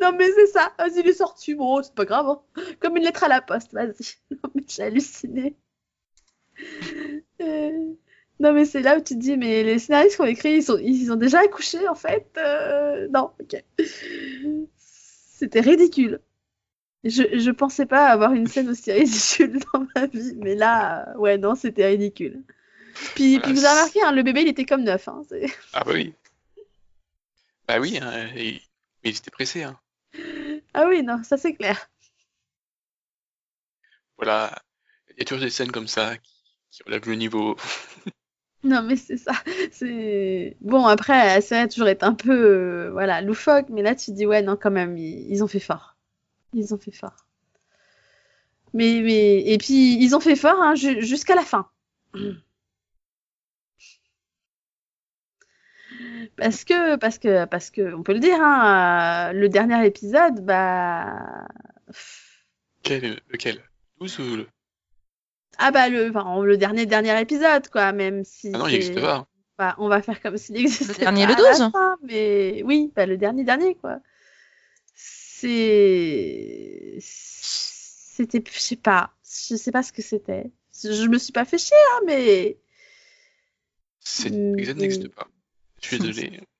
Non, 0.00 0.12
mais 0.16 0.28
c'est 0.32 0.46
ça. 0.48 0.72
Vas-y, 0.78 0.98
il 1.00 1.08
est 1.08 1.12
sorti. 1.12 1.54
Bon, 1.54 1.80
c'est 1.82 1.94
pas 1.94 2.04
grave. 2.04 2.26
hein. 2.28 2.40
Comme 2.80 2.96
une 2.96 3.04
lettre 3.04 3.22
à 3.22 3.28
la 3.28 3.40
poste, 3.40 3.72
vas-y. 3.72 4.16
Non, 4.32 4.50
mais 4.54 4.62
j'ai 4.66 4.82
halluciné. 4.82 5.54
Non, 8.40 8.52
mais 8.52 8.64
c'est 8.64 8.82
là 8.82 8.96
où 8.96 9.00
tu 9.00 9.14
te 9.14 9.20
dis, 9.20 9.36
mais 9.36 9.62
les 9.62 9.78
scénaristes 9.78 10.16
qui 10.16 10.20
ont 10.22 10.26
écrit, 10.26 10.54
ils, 10.54 10.62
sont, 10.64 10.78
ils 10.78 11.12
ont 11.12 11.16
déjà 11.16 11.38
accouché, 11.40 11.86
en 11.88 11.94
fait. 11.94 12.26
Euh, 12.38 13.06
non, 13.08 13.30
ok. 13.40 13.62
C'était 15.42 15.60
ridicule. 15.60 16.20
Je, 17.02 17.36
je 17.36 17.50
pensais 17.50 17.84
pas 17.84 18.06
avoir 18.06 18.32
une 18.32 18.46
scène 18.46 18.68
aussi 18.68 18.92
ridicule 18.92 19.58
dans 19.74 19.84
ma 19.96 20.06
vie, 20.06 20.34
mais 20.36 20.54
là, 20.54 21.12
ouais, 21.18 21.36
non, 21.36 21.56
c'était 21.56 21.84
ridicule. 21.84 22.44
Puis, 23.16 23.38
Voilà, 23.38 23.42
puis 23.42 23.52
vous 23.52 23.64
avez 23.64 23.74
remarqué, 23.80 24.02
hein, 24.04 24.12
le 24.12 24.22
bébé, 24.22 24.42
il 24.42 24.48
était 24.48 24.64
comme 24.64 24.84
neuf. 24.84 25.08
Hein, 25.08 25.22
Ah 25.72 25.82
bah 25.82 25.90
oui. 25.94 26.14
Bah 27.66 27.80
oui, 27.80 27.98
hein, 28.00 28.28
il 28.36 28.60
était 29.02 29.32
pressé. 29.32 29.64
Hein. 29.64 29.80
ah 30.74 30.86
oui, 30.86 31.02
non, 31.02 31.24
ça 31.24 31.36
c'est 31.36 31.54
clair. 31.54 31.90
Voilà, 34.16 34.62
il 35.10 35.18
y 35.18 35.22
a 35.22 35.24
toujours 35.24 35.42
des 35.42 35.50
scènes 35.50 35.72
comme 35.72 35.88
ça 35.88 36.16
qui, 36.18 36.32
qui 36.70 36.84
relèvent 36.84 37.08
le 37.08 37.16
niveau. 37.16 37.56
Non, 38.64 38.82
mais 38.82 38.96
c'est 38.96 39.16
ça. 39.16 39.32
C'est 39.72 40.56
bon. 40.60 40.86
Après, 40.86 41.14
la 41.26 41.40
série 41.40 41.62
a 41.62 41.68
toujours 41.68 41.88
été 41.88 42.04
un 42.04 42.14
peu, 42.14 42.32
euh, 42.86 42.90
voilà, 42.92 43.20
loufoque. 43.20 43.68
Mais 43.70 43.82
là, 43.82 43.94
tu 43.94 44.06
te 44.06 44.10
dis 44.12 44.26
ouais, 44.26 44.42
non, 44.42 44.56
quand 44.56 44.70
même, 44.70 44.96
ils, 44.96 45.42
ont 45.42 45.48
fait 45.48 45.60
fort. 45.60 45.96
Ils 46.54 46.74
ont 46.74 46.78
fait 46.78 46.92
fort. 46.92 47.16
Mais, 48.74 49.00
mais, 49.02 49.40
et 49.52 49.58
puis 49.58 49.96
ils 50.02 50.14
ont 50.14 50.20
fait 50.20 50.36
fort 50.36 50.60
hein, 50.62 50.74
ju- 50.74 51.02
jusqu'à 51.02 51.34
la 51.34 51.42
fin. 51.42 51.68
Parce 56.36 56.64
que, 56.64 56.96
parce 56.96 57.18
que, 57.18 57.44
parce 57.46 57.70
que, 57.70 57.94
on 57.94 58.02
peut 58.02 58.12
le 58.14 58.20
dire, 58.20 58.38
hein, 58.40 59.30
euh, 59.30 59.32
le 59.32 59.48
dernier 59.48 59.84
épisode, 59.86 60.44
bah, 60.44 61.46
Quel, 62.82 63.20
lequel? 63.28 63.60
12 63.98 64.18
ou 64.20 64.36
le... 64.36 64.48
ah 65.58 65.70
bah 65.70 65.88
le, 65.88 66.10
enfin, 66.10 66.42
le 66.42 66.56
dernier 66.56 66.86
dernier 66.86 67.20
épisode, 67.20 67.68
quoi, 67.68 67.92
même 67.92 68.24
si. 68.24 68.50
Ah 68.54 68.58
non, 68.58 68.66
il 68.68 68.72
n'existe 68.72 69.00
pas. 69.00 69.26
Bah, 69.58 69.74
on 69.78 69.88
va 69.88 70.02
faire 70.02 70.20
comme 70.20 70.36
s'il 70.38 70.56
existait. 70.56 70.92
Le 70.94 70.98
dernier, 70.98 71.26
pas 71.26 71.34
le 71.34 71.46
à 71.46 71.50
la 71.52 71.58
12. 71.58 71.72
fin, 71.72 71.96
mais 72.02 72.62
oui, 72.64 72.90
bah, 72.96 73.06
le 73.06 73.16
dernier, 73.16 73.44
dernier, 73.44 73.74
quoi. 73.76 73.98
C'est. 74.94 76.96
C'était. 77.00 78.42
Je 78.50 78.58
sais 78.58 78.76
pas. 78.76 79.12
Je 79.24 79.56
sais 79.56 79.72
pas 79.72 79.82
ce 79.82 79.92
que 79.92 80.02
c'était. 80.02 80.50
Je 80.82 81.06
me 81.08 81.18
suis 81.18 81.32
pas 81.32 81.44
fait 81.44 81.58
chier, 81.58 81.76
hein, 81.94 82.00
mais. 82.06 82.58
Cet 84.00 84.32
Mm, 84.32 84.58
épisode 84.58 84.76
mm. 84.76 84.80
n'existe 84.80 85.08
pas. 85.08 85.28
Je 85.80 85.86
suis 85.88 85.98
désolé. 85.98 86.40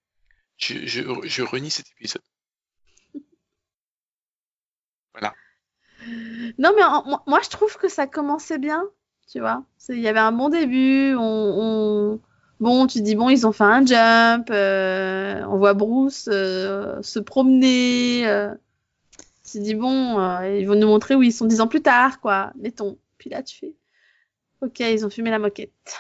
Je, 0.59 0.87
je, 0.87 1.03
je 1.25 1.43
renie 1.43 1.71
cet 1.71 1.87
épisode. 1.91 2.23
Non, 6.59 6.73
mais 6.77 6.83
en- 6.85 7.23
moi, 7.27 7.41
je 7.43 7.49
trouve 7.51 7.77
que 7.77 7.89
ça 7.89 8.07
commençait 8.07 8.59
bien, 8.59 8.85
tu 9.31 9.41
vois. 9.41 9.65
Il 9.89 9.99
y 10.01 10.09
avait 10.09 10.19
un 10.21 10.33
bon 10.33 10.49
début. 10.49 11.15
On, 11.17 11.21
on- 12.15 12.21
Bon, 12.61 12.87
tu 12.87 13.01
dis, 13.03 13.17
bon, 13.17 13.29
ils 13.29 13.45
ont 13.47 13.51
fait 13.53 13.65
un 13.65 13.85
jump. 13.85 14.49
euh, 14.51 15.43
on 15.49 15.59
voit 15.59 15.75
Bruce 15.75 16.29
euh, 16.33 17.03
se 17.03 17.19
promener. 17.19 18.29
euh. 18.29 18.55
Tu 19.51 19.59
dis, 19.61 19.75
bon, 19.75 20.41
ils 20.45 20.67
vont 20.67 20.77
nous 20.77 20.87
montrer 20.87 21.15
où 21.17 21.23
ils 21.23 21.33
sont 21.33 21.47
dix 21.47 21.61
ans 21.61 21.67
plus 21.69 21.83
tard, 21.83 22.21
quoi. 22.21 22.53
Mettons. 22.57 22.99
Puis 23.19 23.31
là, 23.31 23.43
tu 23.43 23.57
fais, 23.59 23.75
ok, 24.61 24.81
ils 24.81 25.05
ont 25.05 25.11
fumé 25.11 25.31
la 25.31 25.39
moquette. 25.41 25.99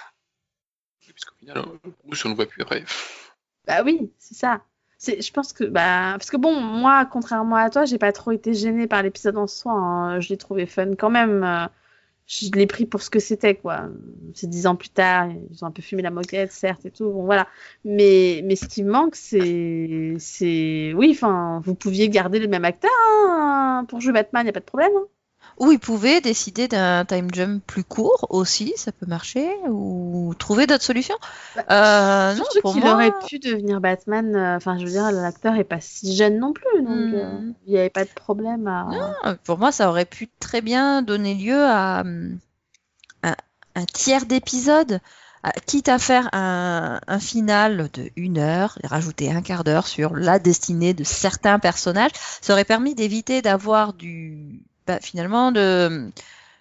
Puisqu'au 1.00 1.35
final, 1.37 1.59
euh, 1.59 1.90
Bruce, 2.04 2.25
on 2.25 2.30
ne 2.30 2.35
voit 2.35 2.47
plus 2.47 2.62
après. 2.62 2.85
Bah 3.66 3.82
oui, 3.85 4.12
c'est 4.18 4.35
ça. 4.35 4.62
Je 5.06 5.30
pense 5.32 5.52
que, 5.52 5.64
bah, 5.64 6.12
parce 6.18 6.30
que 6.30 6.37
bon, 6.37 6.61
moi, 6.61 7.04
contrairement 7.06 7.56
à 7.56 7.71
toi, 7.71 7.85
j'ai 7.85 7.99
pas 7.99 8.12
trop 8.12 8.30
été 8.30 8.54
gênée 8.54 8.87
par 8.87 9.02
l'épisode 9.02 9.37
en 9.37 9.47
soi. 9.47 9.73
hein. 9.73 10.21
Je 10.21 10.28
l'ai 10.28 10.37
trouvé 10.37 10.66
fun 10.66 10.94
quand 10.97 11.11
même. 11.11 11.42
euh, 11.44 11.66
Je 12.26 12.50
l'ai 12.52 12.66
pris 12.68 12.87
pour 12.87 13.02
ce 13.02 13.11
que 13.11 13.21
c'était, 13.21 13.56
quoi. 13.56 13.88
C'est 14.35 14.49
dix 14.50 14.66
ans 14.66 14.76
plus 14.76 14.90
tard, 14.90 15.28
ils 15.50 15.64
ont 15.64 15.68
un 15.68 15.73
peu 15.73 15.82
fumé 15.82 16.02
la 16.02 16.11
moquette, 16.11 16.52
certes, 16.52 16.87
et 16.87 16.90
tout. 16.92 17.11
Bon, 17.12 17.25
voilà. 17.26 17.49
Mais, 17.85 18.42
mais 18.44 18.56
ce 18.56 18.66
qui 18.68 18.85
me 18.85 18.92
manque, 18.92 19.16
c'est, 19.16 20.14
c'est, 20.18 20.94
oui, 20.94 21.11
enfin, 21.12 21.62
vous 21.64 21.75
pouviez 21.76 22.09
garder 22.11 22.38
le 22.40 22.49
même 22.49 22.64
acteur 22.66 22.90
hein, 23.28 23.87
pour 23.88 24.00
jouer 24.00 24.12
Batman, 24.14 24.47
y 24.47 24.50
a 24.50 24.52
pas 24.52 24.61
de 24.61 24.64
problème. 24.66 24.92
hein. 24.97 25.06
Ou 25.59 25.73
ils 25.73 25.78
pouvaient 25.78 26.21
décider 26.21 26.68
d'un 26.68 27.04
time 27.04 27.28
jump 27.32 27.62
plus 27.66 27.85
court 27.85 28.26
aussi, 28.30 28.73
ça 28.76 28.92
peut 28.92 29.06
marcher, 29.06 29.49
ou 29.68 30.35
trouver 30.38 30.66
d'autres 30.66 30.82
solutions. 30.85 31.16
Euh, 31.71 32.35
Surtout 32.35 32.61
pour 32.61 32.73
qu'il 32.73 32.80
moi, 32.80 32.94
aurait 32.94 33.12
pu 33.12 33.38
devenir 33.38 33.80
Batman. 33.80 34.35
euh, 34.35 34.56
Enfin, 34.56 34.78
je 34.78 34.85
veux 34.85 34.90
dire, 34.90 35.11
l'acteur 35.12 35.54
est 35.56 35.64
pas 35.64 35.80
si 35.80 36.16
jeune 36.16 36.38
non 36.38 36.52
plus, 36.52 36.82
donc 36.82 36.88
Hmm. 36.88 37.14
euh, 37.14 37.40
il 37.66 37.73
y 37.75 37.78
avait 37.78 37.90
pas 37.90 38.04
de 38.04 38.11
problème 38.11 38.66
à. 38.66 38.85
non, 39.25 39.37
pour 39.44 39.59
moi, 39.59 39.73
ça 39.73 39.88
aurait 39.88 40.04
pu 40.04 40.28
très 40.40 40.61
bien 40.61 41.02
donner 41.02 41.35
lieu 41.35 41.62
à 41.64 42.00
hum, 42.02 42.38
un, 43.75 43.85
tiers 43.87 44.26
d'épisode, 44.26 45.00
à- 45.42 45.52
quitte 45.52 45.88
à 45.88 45.99
faire 45.99 46.28
un, 46.32 47.00
un 47.06 47.21
final 47.21 47.90
de 47.92 48.11
une 48.16 48.38
heure 48.38 48.78
et 48.82 48.87
rajouter 48.87 49.30
un 49.32 49.42
quart 49.42 49.64
d'heure 49.64 49.87
sur 49.87 50.14
la 50.14 50.38
destinée 50.38 50.94
de 50.94 51.04
certains 51.04 51.59
personnages. 51.59 52.12
Ça 52.40 52.52
aurait 52.52 52.64
permis 52.64 52.94
d'éviter 52.94 53.42
d'avoir 53.42 53.92
du, 53.94 54.62
bah, 54.87 54.99
finalement, 55.01 55.53
de, 55.53 56.11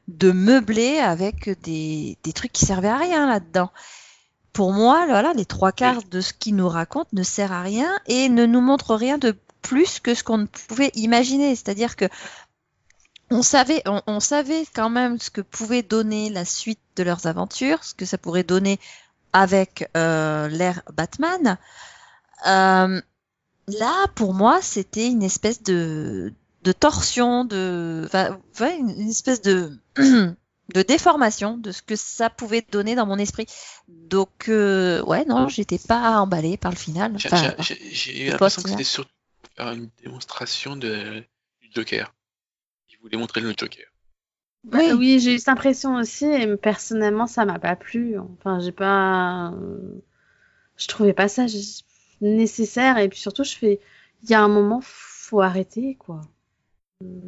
de 0.08 0.32
meubler 0.32 1.00
avec 1.00 1.50
des, 1.62 2.18
des 2.24 2.34
trucs 2.34 2.52
qui 2.52 2.66
servaient 2.66 2.90
à 2.90 2.98
rien 2.98 3.28
là-dedans. 3.28 3.72
Pour 4.54 4.74
moi, 4.74 5.06
voilà, 5.08 5.34
les 5.34 5.46
trois 5.46 5.72
quarts 5.72 6.04
de 6.04 6.20
ce 6.20 6.34
qu'il 6.34 6.56
nous 6.56 6.68
raconte 6.68 7.12
ne 7.14 7.24
sert 7.24 7.52
à 7.52 7.62
rien 7.62 7.90
et 8.08 8.28
ne 8.28 8.46
nous 8.46 8.62
montre 8.62 8.96
rien 8.96 9.18
de 9.18 9.36
plus 9.62 10.00
que 10.00 10.14
ce 10.14 10.24
qu'on 10.24 10.40
ne 10.40 10.46
pouvait 10.46 10.92
imaginer. 10.96 11.56
C'est-à-dire 11.56 11.96
que 11.96 12.06
on 13.30 13.44
savait, 13.44 13.82
on, 13.86 14.02
on 14.08 14.20
savait 14.20 14.66
quand 14.76 14.90
même 14.90 15.18
ce 15.20 15.30
que 15.30 15.40
pouvait 15.40 15.84
donner 15.84 16.30
la 16.30 16.44
suite 16.44 16.82
de 16.98 17.04
leurs 17.04 17.28
aventures, 17.28 17.82
ce 17.84 17.94
que 17.94 18.06
ça 18.06 18.18
pourrait 18.18 18.44
donner 18.44 18.78
avec 19.32 19.90
euh, 19.96 20.50
l'ère 20.50 20.82
Batman. 20.94 21.58
Euh, 22.48 23.02
là, 23.68 24.08
pour 24.16 24.34
moi, 24.34 24.62
c'était 24.62 25.08
une 25.08 25.24
espèce 25.24 25.64
de, 25.64 26.34
de 26.64 26.72
torsion, 26.72 27.46
de, 27.46 28.04
enfin, 28.06 28.40
ouais, 28.60 28.78
une, 28.78 28.90
une 28.90 29.10
espèce 29.10 29.42
de, 29.42 29.72
de 29.96 30.82
déformation 30.84 31.58
de 31.58 31.72
ce 31.72 31.82
que 31.82 31.96
ça 31.96 32.30
pouvait 32.30 32.66
donner 32.72 32.96
dans 32.96 33.06
mon 33.06 33.18
esprit. 33.18 33.46
Donc, 33.88 34.48
euh, 34.48 35.02
ouais, 35.04 35.26
non, 35.26 35.48
j'étais 35.48 35.80
pas 35.80 36.20
emballée 36.20 36.58
par 36.58 36.72
le 36.72 36.78
final. 36.78 37.18
J'ai- 37.18 37.30
Enfin, 37.30 37.56
le 37.58 38.30
l'impression 38.32 38.62
que 38.62 38.70
c'était 38.70 38.84
surtout 38.84 39.12
une 39.58 39.90
démonstration 40.04 40.76
de, 40.76 41.24
du 41.62 41.70
Joker. 41.74 42.14
Il 42.90 42.98
voulait 43.00 43.18
montrer 43.18 43.42
le 43.42 43.54
Joker. 43.58 43.86
Bah, 44.64 44.78
Oui. 44.80 44.92
oui, 44.94 45.20
j'ai 45.20 45.34
eu 45.36 45.40
cette 45.40 45.50
impression 45.50 45.96
aussi, 45.96 46.26
et 46.26 46.56
personnellement, 46.56 47.26
ça 47.26 47.46
m'a 47.46 47.58
pas 47.58 47.76
plu. 47.76 48.18
Enfin, 48.20 48.60
j'ai 48.60 48.72
pas. 48.72 49.52
Je 50.78 50.88
trouvais 50.88 51.14
pas 51.14 51.28
ça 51.28 51.46
nécessaire, 52.22 52.98
et 53.00 53.10
puis 53.10 53.20
surtout, 53.20 53.44
je 53.44 53.56
fais. 53.56 53.80
Il 54.24 54.30
y 54.30 54.36
a 54.36 54.42
un 54.42 54.48
moment, 54.48 54.80
faut 54.84 55.42
arrêter, 55.42 55.96
quoi. 55.96 56.22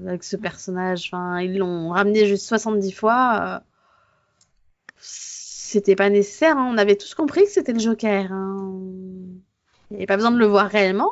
Avec 0.08 0.24
ce 0.24 0.36
personnage. 0.36 1.12
Ils 1.42 1.58
l'ont 1.58 1.90
ramené 1.90 2.28
juste 2.28 2.48
70 2.48 2.92
fois. 2.92 3.40
euh, 3.42 3.60
C'était 5.00 5.96
pas 5.96 6.10
nécessaire, 6.10 6.58
hein. 6.58 6.70
On 6.74 6.78
avait 6.78 6.96
tous 6.96 7.14
compris 7.16 7.44
que 7.46 7.52
c'était 7.52 7.74
le 7.74 7.80
Joker. 7.80 8.32
hein. 8.32 8.72
Il 9.90 9.92
n'y 9.92 9.98
avait 9.98 10.06
pas 10.06 10.16
besoin 10.16 10.32
de 10.32 10.38
le 10.38 10.46
voir 10.46 10.68
réellement. 10.70 11.12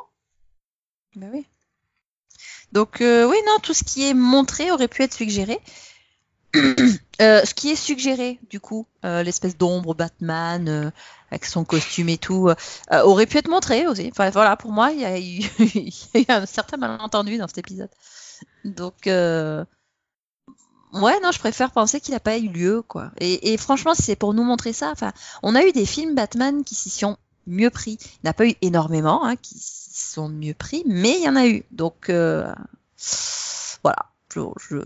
Bah 1.16 1.28
oui. 1.34 1.46
Donc 2.72 3.02
euh, 3.02 3.28
oui, 3.28 3.36
non, 3.48 3.60
tout 3.62 3.74
ce 3.74 3.84
qui 3.84 4.08
est 4.08 4.14
montré 4.14 4.72
aurait 4.72 4.88
pu 4.88 5.04
être 5.04 5.14
suggéré. 5.14 5.60
Euh, 7.22 7.46
ce 7.46 7.54
qui 7.54 7.70
est 7.70 7.76
suggéré, 7.76 8.40
du 8.50 8.60
coup, 8.60 8.88
l'espèce 9.04 9.56
d'ombre 9.56 9.94
Batman 9.94 10.92
avec 11.30 11.46
son 11.46 11.64
costume 11.64 12.10
et 12.10 12.18
tout, 12.18 12.50
aurait 12.92 13.28
pu 13.28 13.38
être 13.38 13.48
montré 13.48 13.86
aussi. 13.86 14.10
Enfin 14.12 14.32
voilà, 14.32 14.58
pour 14.58 14.72
moi, 14.72 14.90
il 14.92 15.02
y 15.02 15.44
y 16.16 16.18
a 16.18 16.20
eu 16.20 16.26
un 16.30 16.48
certain 16.48 16.78
malentendu 16.78 17.38
dans 17.38 17.46
cet 17.48 17.60
épisode. 17.60 17.92
Donc 18.66 19.08
euh, 19.08 19.66
ouais, 20.94 21.20
non, 21.22 21.32
je 21.32 21.40
préfère 21.40 21.72
penser 21.72 22.00
qu'il 22.02 22.14
n'a 22.14 22.20
pas 22.20 22.38
eu 22.38 22.48
lieu, 22.48 22.82
quoi. 22.82 23.12
Et, 23.20 23.54
et 23.54 23.58
franchement, 23.58 23.94
si 23.94 24.04
c'est 24.04 24.16
pour 24.16 24.34
nous 24.34 24.44
montrer 24.44 24.74
ça, 24.74 24.92
enfin, 24.92 25.12
on 25.44 25.56
a 25.56 25.64
eu 25.66 25.72
des 25.72 25.86
films 25.86 26.16
Batman 26.16 26.64
qui 26.64 26.76
s'y 26.76 26.90
sont 26.90 27.18
mieux 27.48 27.70
pris. 27.70 27.98
Il 28.02 28.20
n'y 28.26 28.30
en 28.30 28.32
a 28.32 28.34
pas 28.34 28.48
eu 28.48 28.56
énormément, 28.62 29.26
hein, 29.26 29.36
qui 29.36 29.58
s'y 29.58 30.12
sont 30.14 30.30
mieux 30.30 30.54
pris, 30.54 30.84
mais 30.86 31.18
il 31.18 31.24
y 31.24 31.30
en 31.30 31.36
a 31.36 31.48
eu. 31.48 31.64
Donc 31.72 32.10
euh, 32.10 32.54
voilà, 33.84 34.06
je, 34.34 34.42
je, 34.70 34.78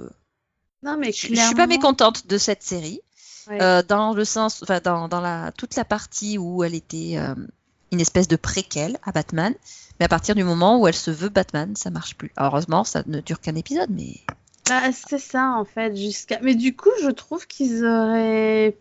Non, 0.83 0.97
mais 0.97 1.12
je, 1.12 1.27
je 1.27 1.35
suis 1.35 1.55
pas 1.55 1.67
mécontente 1.67 2.27
de 2.27 2.38
cette 2.38 2.63
série, 2.63 3.01
Ouais. 3.47 3.62
euh, 3.62 3.83
dans 3.83 4.13
le 4.15 4.25
sens, 4.25 4.63
enfin 4.63 4.79
dans, 4.83 5.07
dans 5.07 5.21
la 5.21 5.51
toute 5.51 5.75
la 5.75 5.85
partie 5.85 6.39
où 6.39 6.63
elle 6.63 6.74
était 6.74 7.17
euh, 7.19 7.35
une 7.92 8.01
espèce 8.01 8.27
de 8.27 8.36
préquelle 8.36 8.98
à 9.04 9.12
Batman, 9.12 9.54
mais 10.00 10.06
à 10.06 10.10
partir 10.10 10.36
du 10.36 10.44
moment 10.44 10.80
où 10.80 10.88
elle 10.88 10.94
se 10.96 11.12
veut 11.12 11.30
Batman, 11.30 11.75
ça 11.75 11.89
marche 11.89 12.15
plus. 12.15 12.32
Alors, 12.36 12.54
heureusement, 12.54 12.84
ça 12.84 13.04
ne 13.06 13.20
dure 13.22 13.39
qu'un 13.39 13.56
épisode, 13.56 13.89
mais 13.89 14.15
Bah, 14.68 14.92
c'est 14.92 15.20
ça 15.20 15.51
en 15.51 15.65
fait, 15.65 15.96
jusqu'à. 15.96 16.39
Mais 16.42 16.56
du 16.56 16.75
coup, 16.75 16.89
je 17.01 17.10
trouve 17.10 17.48
qu'ils 17.48 17.86
auraient 17.86 18.77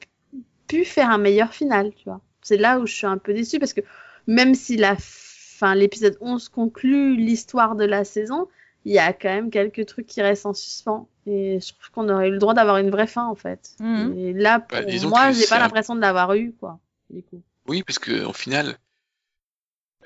pu 0.67 0.85
faire 0.85 1.11
un 1.11 1.19
meilleur 1.19 1.53
final, 1.53 1.93
tu 1.95 2.05
vois. 2.05 2.21
C'est 2.43 2.57
là 2.57 2.79
où 2.81 2.87
je 2.87 2.95
suis 2.95 3.07
un 3.07 3.19
peu 3.19 3.33
déçue 3.35 3.59
parce 3.59 3.73
que 3.75 3.83
même 4.27 4.55
si 4.55 4.77
la 4.77 4.97
fin, 4.99 5.75
l'épisode 5.75 6.17
11 6.21 6.49
conclut 6.49 7.17
l'histoire 7.17 7.77
de 7.77 7.85
la 7.85 8.05
saison, 8.05 8.49
il 8.87 8.93
y 8.93 8.99
a 8.99 9.13
quand 9.13 9.29
même 9.29 9.51
quelques 9.51 9.87
trucs 9.87 10.07
qui 10.07 10.21
restent 10.23 10.47
en 10.47 10.53
suspens. 10.55 11.07
Et 11.27 11.59
je 11.61 11.69
trouve 11.73 11.91
qu'on 11.91 12.09
aurait 12.11 12.29
eu 12.29 12.33
le 12.33 12.39
droit 12.39 12.53
d'avoir 12.55 12.77
une 12.79 12.91
vraie 12.91 13.07
fin 13.07 13.27
en 13.27 13.35
fait. 13.35 13.71
Mhm. 13.81 14.15
Et 14.19 14.33
là, 14.35 14.61
pour 14.61 14.79
Bah, 14.79 14.85
moi, 15.09 15.33
j'ai 15.33 15.47
pas 15.47 15.57
un- 15.57 15.61
l'impression 15.61 15.95
de 15.95 16.01
l'avoir 16.01 16.35
eu, 16.35 16.53
quoi. 16.59 16.79
du 17.11 17.23
coup. 17.23 17.41
Oui, 17.67 17.83
parce 17.83 17.99
que 17.99 18.25
au 18.25 18.33
final, 18.35 18.77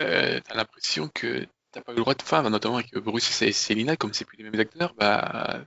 euh, 0.00 0.40
t'as 0.40 0.54
l'impression 0.54 1.08
que 1.14 1.46
t'as 1.72 1.80
pas 1.80 1.92
eu 1.92 1.96
le 1.96 2.00
droit 2.02 2.14
de 2.14 2.22
fin, 2.22 2.48
notamment 2.48 2.76
avec 2.76 2.94
Bruce 2.96 3.42
et 3.42 3.52
Célina, 3.52 3.96
comme 3.96 4.12
c'est 4.12 4.24
plus 4.24 4.38
les 4.38 4.44
mêmes 4.44 4.60
acteurs, 4.60 4.94
bah 4.94 5.60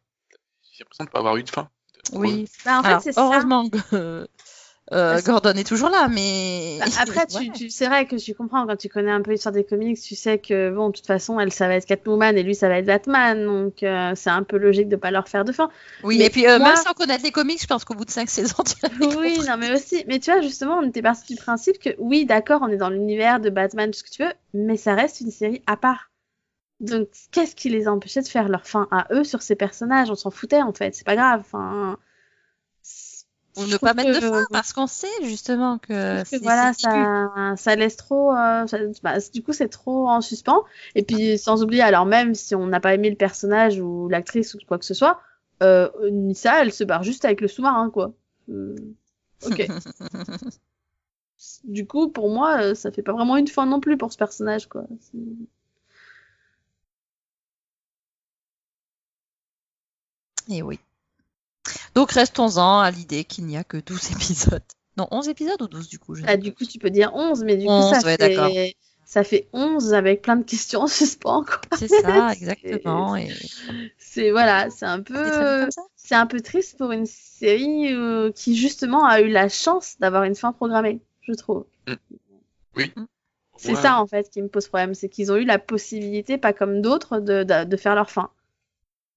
j'ai 0.71 0.83
l'impression 0.83 1.05
de 1.05 1.09
pas 1.09 1.19
avoir 1.19 1.37
eu 1.37 1.43
de 1.43 1.49
fin. 1.49 1.69
Oui. 2.13 2.47
Bah, 2.65 2.79
en 2.79 2.81
fait, 2.81 2.89
Alors, 2.89 3.01
c'est 3.01 3.11
ça. 3.13 3.23
heureusement 3.23 3.69
que 3.69 4.27
euh, 4.93 5.21
Gordon 5.21 5.53
est 5.53 5.67
toujours 5.67 5.89
là, 5.89 6.07
mais 6.09 6.77
Bah, 6.79 6.85
après, 6.99 7.25
tu, 7.27 7.37
Ouais. 7.37 7.51
tu, 7.51 7.69
c'est 7.69 7.87
vrai 7.87 8.05
que 8.07 8.15
tu 8.15 8.33
comprends 8.33 8.65
quand 8.67 8.75
tu 8.75 8.89
connais 8.89 9.11
un 9.11 9.21
peu 9.21 9.31
l'histoire 9.31 9.53
des 9.53 9.63
comics, 9.63 9.99
tu 10.01 10.15
sais 10.15 10.39
que 10.39 10.69
bon, 10.71 10.89
de 10.89 10.93
toute 10.95 11.05
façon, 11.07 11.39
elle, 11.39 11.51
ça 11.51 11.67
va 11.67 11.75
être 11.75 11.85
Catwoman 11.85 12.37
et 12.37 12.43
lui, 12.43 12.55
ça 12.55 12.67
va 12.69 12.77
être 12.77 12.85
Batman, 12.85 13.45
donc 13.45 13.83
euh, 13.83 14.13
c'est 14.15 14.29
un 14.29 14.43
peu 14.43 14.57
logique 14.57 14.89
de 14.89 14.95
pas 14.95 15.11
leur 15.11 15.27
faire 15.27 15.45
de 15.45 15.51
fin. 15.51 15.69
oui. 16.03 16.17
Mais 16.17 16.25
et 16.25 16.29
puis 16.29 16.47
euh, 16.47 16.57
moi- 16.57 16.69
même 16.69 16.75
sans 16.75 16.93
connaître 16.93 17.23
les 17.23 17.31
comics, 17.31 17.61
je 17.61 17.67
pense 17.67 17.85
qu'au 17.85 17.93
bout 17.95 18.05
de 18.05 18.11
cinq 18.11 18.29
saisons, 18.29 18.63
tu 18.65 18.75
Oui, 18.99 19.43
non, 19.47 19.57
mais 19.57 19.71
aussi, 19.73 20.03
mais 20.07 20.19
tu 20.19 20.31
vois, 20.31 20.41
justement, 20.41 20.77
on 20.79 20.87
était 20.87 21.01
parti 21.01 21.33
du 21.35 21.39
principe 21.41 21.79
que 21.79 21.89
oui, 21.99 22.25
d'accord, 22.25 22.61
on 22.63 22.67
est 22.69 22.77
dans 22.77 22.89
l'univers 22.89 23.39
de 23.39 23.49
Batman, 23.49 23.91
tout 23.91 23.99
ce 23.99 24.03
que 24.03 24.09
tu 24.09 24.23
veux, 24.23 24.33
mais 24.53 24.75
ça 24.77 24.95
reste 24.95 25.21
une 25.21 25.31
série 25.31 25.61
à 25.67 25.77
part. 25.77 26.09
Donc, 26.81 27.09
qu'est-ce 27.31 27.55
qui 27.55 27.69
les 27.69 27.87
empêchait 27.87 28.21
de 28.21 28.27
faire 28.27 28.49
leur 28.49 28.67
fin 28.67 28.87
à 28.91 29.07
eux 29.13 29.23
sur 29.23 29.41
ces 29.43 29.55
personnages? 29.55 30.11
On 30.11 30.15
s'en 30.15 30.31
foutait 30.31 30.61
en 30.61 30.73
fait, 30.73 30.95
c'est 30.95 31.05
pas 31.05 31.15
grave. 31.15 31.41
Enfin, 31.41 31.97
Ou 33.57 33.63
ne 33.65 33.67
trouve 33.75 33.79
pas 33.79 33.93
mettre 33.93 34.09
de 34.09 34.19
fin 34.19 34.45
parce 34.51 34.73
qu'on 34.73 34.87
sait 34.87 35.07
justement 35.23 35.77
que 35.77 36.23
que 36.29 36.37
voilà, 36.43 36.71
ça, 36.73 37.55
ça 37.57 37.75
laisse 37.75 37.97
trop. 37.97 38.31
euh, 38.33 38.65
ça- 38.67 38.77
bah, 39.03 39.17
du 39.33 39.43
coup, 39.43 39.53
c'est 39.53 39.67
trop 39.69 40.07
en 40.07 40.21
suspens. 40.21 40.63
Et 40.95 41.03
puis, 41.03 41.37
sans 41.37 41.63
oublier, 41.63 41.81
alors 41.81 42.05
même 42.05 42.33
si 42.35 42.55
on 42.55 42.67
n'a 42.67 42.79
pas 42.79 42.93
aimé 42.93 43.09
le 43.09 43.15
personnage 43.17 43.79
ou 43.79 44.07
l'actrice 44.09 44.53
ou 44.53 44.59
quoi 44.67 44.77
que 44.77 44.85
ce 44.85 44.93
soit, 44.93 45.19
euh, 45.63 45.89
Nissa, 46.11 46.61
elle 46.61 46.71
se 46.73 46.83
barre 46.83 47.03
juste 47.03 47.25
avec 47.25 47.41
le 47.41 47.47
sous-marin, 47.47 47.89
quoi. 47.89 48.13
Euh, 48.49 48.75
ok. 49.45 49.67
du 51.63 51.85
coup, 51.87 52.09
pour 52.09 52.29
moi, 52.29 52.61
euh, 52.61 52.75
ça 52.75 52.91
fait 52.91 53.01
pas 53.03 53.13
vraiment 53.13 53.37
une 53.37 53.47
fin 53.47 53.65
non 53.65 53.79
plus 53.79 53.97
pour 53.97 54.11
ce 54.11 54.17
personnage, 54.17 54.67
quoi. 54.69 54.83
Et 60.49 60.61
oui. 60.61 60.79
Donc 61.95 62.11
restons-en 62.11 62.79
à 62.79 62.91
l'idée 62.91 63.23
qu'il 63.23 63.45
n'y 63.45 63.57
a 63.57 63.63
que 63.63 63.77
12 63.77 64.11
épisodes. 64.11 64.63
Non, 64.97 65.07
11 65.11 65.29
épisodes 65.29 65.61
ou 65.61 65.67
12 65.67 65.87
du 65.89 65.99
coup 65.99 66.15
je 66.15 66.21
ne 66.21 66.27
Ah, 66.27 66.31
sais 66.31 66.37
du 66.37 66.53
coup, 66.53 66.65
tu 66.65 66.77
peux 66.79 66.89
dire 66.89 67.11
11, 67.15 67.43
mais 67.43 67.57
du 67.57 67.65
11, 67.67 67.93
coup, 67.93 68.01
ça, 68.01 68.05
ouais, 68.07 68.17
fait... 68.17 68.75
ça 69.05 69.23
fait 69.23 69.47
11 69.53 69.93
avec 69.93 70.21
plein 70.21 70.35
de 70.35 70.43
questions 70.43 70.81
en 70.81 70.87
suspens, 70.87 71.43
quoi. 71.45 71.59
C'est 71.77 71.87
ça, 71.87 72.31
exactement. 72.33 73.15
Et... 73.15 73.29
C'est 73.97 74.31
voilà, 74.31 74.69
c'est 74.69 74.85
un 74.85 75.01
peu. 75.01 75.67
c'est 75.95 76.15
un 76.15 76.27
peu 76.27 76.41
triste 76.41 76.77
pour 76.77 76.91
une 76.91 77.05
série 77.05 77.93
euh, 77.93 78.31
qui 78.33 78.55
justement 78.55 79.05
a 79.05 79.21
eu 79.21 79.29
la 79.29 79.47
chance 79.49 79.95
d'avoir 79.99 80.23
une 80.23 80.35
fin 80.35 80.51
programmée, 80.51 80.99
je 81.21 81.33
trouve. 81.33 81.65
C'est 83.57 83.75
Ouais. 83.75 83.75
ça 83.81 83.99
en 84.01 84.07
fait 84.07 84.29
qui 84.29 84.41
me 84.41 84.47
pose 84.47 84.67
problème, 84.67 84.93
c'est 84.95 85.07
qu'ils 85.07 85.31
ont 85.31 85.35
eu 85.35 85.45
la 85.45 85.59
possibilité, 85.59 86.37
pas 86.37 86.51
comme 86.51 86.81
d'autres, 86.81 87.19
de, 87.19 87.43
de, 87.43 87.63
de 87.65 87.77
faire 87.77 87.95
leur 87.95 88.09
fin. 88.09 88.29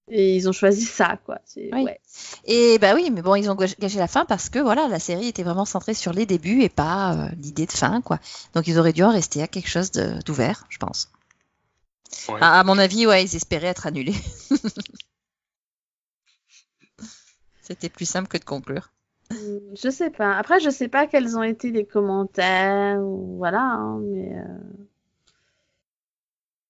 Et 0.07 0.35
ils 0.35 0.47
ont 0.47 0.51
choisi 0.51 0.85
ça, 0.85 1.17
quoi. 1.25 1.39
C'est- 1.45 1.69
Oui. 1.73 1.83
ouais. 1.83 1.99
Et 2.45 2.77
bah 2.79 2.93
oui, 2.93 3.09
mais 3.11 3.21
bon, 3.23 3.35
ils 3.35 3.49
ont 3.49 3.55
gâché 3.55 3.97
la 3.97 4.07
fin 4.07 4.25
parce 4.25 4.49
que 4.49 4.59
voilà, 4.59 4.87
la 4.87 4.99
série 4.99 5.27
était 5.29 5.41
vraiment 5.43 5.65
centrée 5.65 5.95
sur 5.95 6.13
les 6.13 6.25
débuts 6.27 6.61
et 6.61 6.69
pas 6.69 7.13
euh, 7.13 7.29
l'idée 7.41 7.65
de 7.65 7.71
fin, 7.71 8.01
quoi. 8.01 8.19
Donc 8.53 8.67
ils 8.67 8.77
auraient 8.77 8.93
dû 8.93 9.03
en 9.03 9.11
rester 9.11 9.41
à 9.41 9.47
quelque 9.47 9.69
chose 9.69 9.91
de- 9.91 10.21
d'ouvert, 10.23 10.65
je 10.69 10.77
pense. 10.77 11.09
Ouais. 12.29 12.37
À, 12.41 12.59
à 12.59 12.63
mon 12.63 12.77
avis, 12.77 13.07
ouais, 13.07 13.23
ils 13.23 13.35
espéraient 13.35 13.67
être 13.67 13.87
annulés. 13.87 14.15
C'était 17.61 17.89
plus 17.89 18.05
simple 18.05 18.27
que 18.27 18.37
de 18.37 18.43
conclure. 18.45 18.91
Hum, 19.31 19.59
Je 19.75 19.89
sais 19.89 20.11
pas. 20.11 20.37
Après, 20.37 20.59
je 20.59 20.69
sais 20.69 20.87
pas 20.87 21.07
quels 21.07 21.35
ont 21.37 21.43
été 21.43 21.71
les 21.71 21.85
commentaires 21.85 22.99
ou 22.99 23.37
voilà, 23.37 23.61
hein, 23.61 23.99
mais 24.01 24.35
euh... 24.37 24.57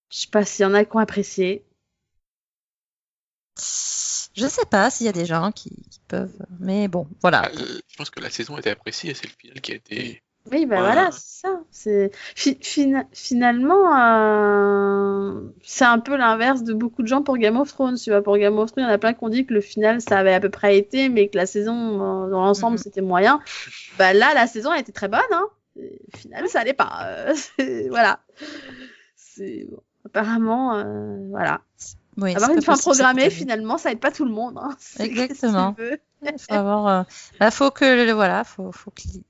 je 0.10 0.20
sais 0.22 0.28
pas 0.32 0.46
s'il 0.46 0.64
y 0.64 0.66
en 0.66 0.74
a 0.74 0.86
qui 0.86 0.96
ont 0.96 1.00
apprécié. 1.00 1.64
Je 3.58 4.48
sais 4.48 4.66
pas 4.70 4.90
s'il 4.90 5.06
y 5.06 5.10
a 5.10 5.14
des 5.14 5.26
gens 5.26 5.52
qui, 5.52 5.70
qui 5.90 6.00
peuvent, 6.08 6.36
mais 6.60 6.88
bon, 6.90 7.08
voilà. 7.22 7.44
Ah, 7.46 7.50
euh, 7.58 7.80
je 7.88 7.96
pense 7.98 8.10
que 8.10 8.20
la 8.20 8.30
saison 8.30 8.56
a 8.56 8.60
été 8.60 8.70
appréciée, 8.70 9.14
c'est 9.14 9.28
le 9.28 9.34
final 9.40 9.62
qui 9.62 9.72
a 9.72 9.76
été. 9.76 10.22
Oui, 10.52 10.66
bah 10.68 10.76
Ouais. 10.76 10.82
voilà, 10.82 11.10
c'est 11.12 11.42
ça. 11.48 11.60
C'est 11.72 12.12
fi- 12.36 12.60
fina- 12.62 13.08
finalement, 13.14 13.98
euh, 13.98 15.42
c'est 15.64 15.86
un 15.86 15.98
peu 16.00 16.16
l'inverse 16.18 16.64
de 16.64 16.74
beaucoup 16.74 17.02
de 17.02 17.08
gens 17.08 17.24
pour 17.24 17.38
Game 17.38 17.58
of 17.58 17.70
Thrones. 17.74 17.96
Tu 17.98 18.12
vois, 18.12 18.22
pour 18.22 18.38
Game 18.38 18.60
of 18.60 18.72
Thrones, 18.72 18.84
il 18.86 18.88
y 18.88 18.92
en 18.92 18.94
a 18.94 18.98
plein 19.00 19.14
qui 19.14 19.24
ont 19.24 19.30
dit 19.30 19.46
que 19.46 19.54
le 19.56 19.62
final, 19.62 20.02
ça 20.02 20.20
avait 20.20 20.34
à 20.34 20.40
peu 20.40 20.50
près 20.50 20.78
été, 20.78 21.10
mais 21.10 21.30
que 21.30 21.38
la 21.38 21.46
saison, 21.48 21.74
euh, 22.26 22.30
dans 22.30 22.42
l'ensemble, 22.46 22.74
Mhm. 22.78 22.84
c'était 22.84 23.02
moyen. 23.02 23.40
Bah 23.98 24.14
là, 24.14 24.34
la 24.36 24.46
saison 24.46 24.70
a 24.70 24.78
été 24.80 24.92
très 24.92 25.08
bonne, 25.08 25.22
hein. 25.32 25.48
Et 25.80 26.00
Au 26.14 26.18
final, 26.18 26.48
ça 26.48 26.60
allait 26.60 26.74
pas. 26.74 27.26
Voilà. 27.90 28.20
C'est 29.16 29.66
bon. 29.72 29.82
Apparemment, 30.06 30.76
euh, 30.76 31.18
voilà. 31.32 31.62
Oui, 32.18 32.34
Avoir 32.36 32.52
une 32.52 32.62
fin 32.62 32.78
programmée, 32.78 33.30
finalement, 33.30 33.78
ça 33.78 33.92
aide 33.92 34.00
pas 34.00 34.12
tout 34.12 34.26
le 34.26 34.32
monde. 34.32 34.58
Hein. 34.58 34.76
Exactement. 35.00 35.76
Il 36.22 36.40
faut 36.40 36.54
avoir, 36.54 36.88
euh, 36.88 37.04
bah, 37.40 37.52
faut 37.52 37.72
que 37.72 38.12
voilà, 38.14 38.44
faut, 38.44 38.72
faut 38.72 38.92
que 38.92 39.02
les, 39.14 39.24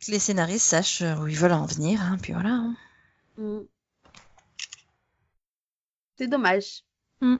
que 0.00 0.10
les 0.10 0.18
scénaristes 0.18 0.66
sachent 0.66 1.02
où 1.20 1.26
ils 1.26 1.36
veulent 1.36 1.52
en 1.52 1.66
venir, 1.66 2.00
hein, 2.00 2.16
puis 2.22 2.32
voilà. 2.32 2.50
hein. 2.50 2.76
Mm. 3.38 3.60
C'est 6.16 6.28
dommage. 6.28 6.84
Mm. 7.20 7.36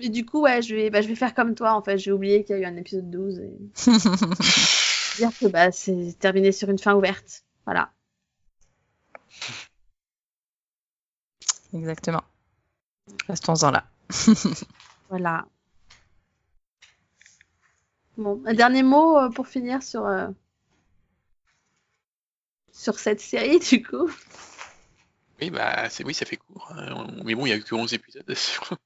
Et 0.00 0.08
du 0.08 0.24
coup, 0.24 0.42
ouais, 0.42 0.62
je 0.62 0.74
vais, 0.74 0.90
bah, 0.90 1.00
je 1.02 1.08
vais 1.08 1.14
faire 1.14 1.34
comme 1.34 1.54
toi, 1.54 1.72
en 1.74 1.82
fait. 1.82 1.98
J'ai 1.98 2.12
oublié 2.12 2.44
qu'il 2.44 2.56
y 2.56 2.58
a 2.58 2.62
eu 2.62 2.64
un 2.64 2.76
épisode 2.76 3.10
12 3.10 3.38
et 3.38 3.58
dire 5.18 5.30
que 5.38 5.46
bah, 5.46 5.72
c'est 5.72 6.16
terminé 6.18 6.52
sur 6.52 6.70
une 6.70 6.78
fin 6.78 6.94
ouverte. 6.94 7.44
Voilà. 7.64 7.92
Exactement. 11.72 12.22
Restons-en 13.28 13.70
là. 13.70 13.84
Voilà. 15.08 15.44
Bon, 18.16 18.40
un 18.46 18.54
dernier 18.54 18.82
mot 18.82 19.18
euh, 19.18 19.28
pour 19.30 19.48
finir 19.48 19.82
sur, 19.82 20.06
euh, 20.06 20.28
sur 22.72 22.98
cette 22.98 23.20
série, 23.20 23.58
du 23.58 23.82
coup. 23.82 24.10
Oui, 25.40 25.50
bah, 25.50 25.88
c'est 25.88 26.04
oui, 26.04 26.14
ça 26.14 26.26
fait 26.26 26.36
court. 26.36 26.70
hein. 26.76 27.06
Mais 27.24 27.34
bon, 27.34 27.46
il 27.46 27.50
y 27.50 27.52
a 27.52 27.56
eu 27.56 27.62
que 27.64 27.74
11 27.74 27.92
épisodes. 27.94 28.24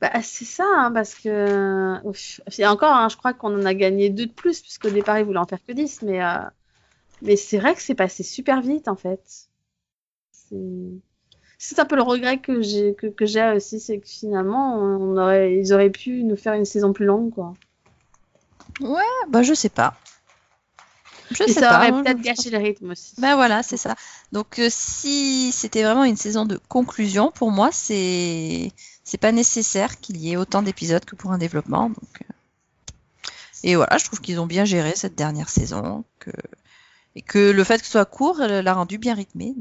Bah, 0.00 0.22
c'est 0.22 0.44
ça, 0.44 0.64
hein, 0.76 0.92
parce 0.92 1.14
que. 1.14 2.00
ouf, 2.04 2.40
Et 2.58 2.66
encore, 2.66 2.92
hein, 2.94 3.08
je 3.08 3.16
crois 3.16 3.34
qu'on 3.34 3.52
en 3.60 3.64
a 3.66 3.74
gagné 3.74 4.10
deux 4.10 4.26
de 4.26 4.32
plus, 4.32 4.60
puisqu'au 4.62 4.90
départ, 4.90 5.18
ils 5.18 5.24
voulaient 5.24 5.38
en 5.40 5.46
faire 5.46 5.62
que 5.64 5.72
10, 5.72 6.02
mais, 6.02 6.22
euh, 6.24 6.38
mais 7.22 7.36
c'est 7.36 7.58
vrai 7.58 7.74
que 7.74 7.82
c'est 7.82 7.94
passé 7.96 8.22
super 8.22 8.60
vite, 8.62 8.88
en 8.88 8.94
fait. 8.96 9.48
C'est 10.30 10.56
c'est 11.58 11.78
un 11.78 11.84
peu 11.86 11.96
le 11.96 12.02
regret 12.02 12.38
que 12.38 12.60
j'ai 12.62 12.94
que, 12.94 13.06
que 13.06 13.26
j'ai 13.26 13.52
aussi, 13.52 13.80
c'est 13.80 13.98
que 13.98 14.08
finalement, 14.08 14.76
on 14.78 15.16
aurait, 15.16 15.56
ils 15.56 15.72
auraient 15.72 15.90
pu 15.90 16.22
nous 16.24 16.36
faire 16.36 16.54
une 16.54 16.64
saison 16.64 16.92
plus 16.92 17.06
longue, 17.06 17.32
quoi. 17.32 17.54
Ouais, 18.80 19.02
bah 19.28 19.42
je 19.42 19.54
sais 19.54 19.68
pas. 19.70 19.96
Je 21.30 21.42
Et 21.44 21.48
sais 21.48 21.60
ça 21.60 21.70
pas. 21.70 21.76
aurait 21.78 21.90
moi, 21.90 22.02
peut-être 22.02 22.20
gâché 22.20 22.50
le 22.50 22.58
rythme 22.58 22.90
aussi. 22.90 23.14
Ben 23.18 23.34
voilà, 23.34 23.62
c'est 23.62 23.76
ça. 23.76 23.96
Donc 24.32 24.58
euh, 24.58 24.68
si 24.70 25.50
c'était 25.52 25.82
vraiment 25.82 26.04
une 26.04 26.16
saison 26.16 26.44
de 26.46 26.56
conclusion, 26.68 27.32
pour 27.32 27.50
moi, 27.50 27.70
c'est 27.72 28.72
c'est 29.02 29.18
pas 29.18 29.32
nécessaire 29.32 29.98
qu'il 30.00 30.18
y 30.18 30.32
ait 30.32 30.36
autant 30.36 30.62
d'épisodes 30.62 31.04
que 31.04 31.16
pour 31.16 31.32
un 31.32 31.38
développement. 31.38 31.88
Donc 31.90 32.22
euh, 32.22 32.34
et 33.64 33.74
voilà, 33.76 33.96
je 33.98 34.04
trouve 34.04 34.20
qu'ils 34.20 34.38
ont 34.40 34.46
bien 34.46 34.64
géré 34.64 34.92
cette 34.94 35.14
dernière 35.16 35.48
saison, 35.48 36.04
que 36.20 36.30
et 37.16 37.22
que 37.22 37.50
le 37.50 37.64
fait 37.64 37.78
que 37.78 37.86
ce 37.86 37.92
soit 37.92 38.04
court 38.04 38.38
l'a 38.38 38.74
rendu 38.74 38.98
bien 38.98 39.14
rythmé. 39.14 39.54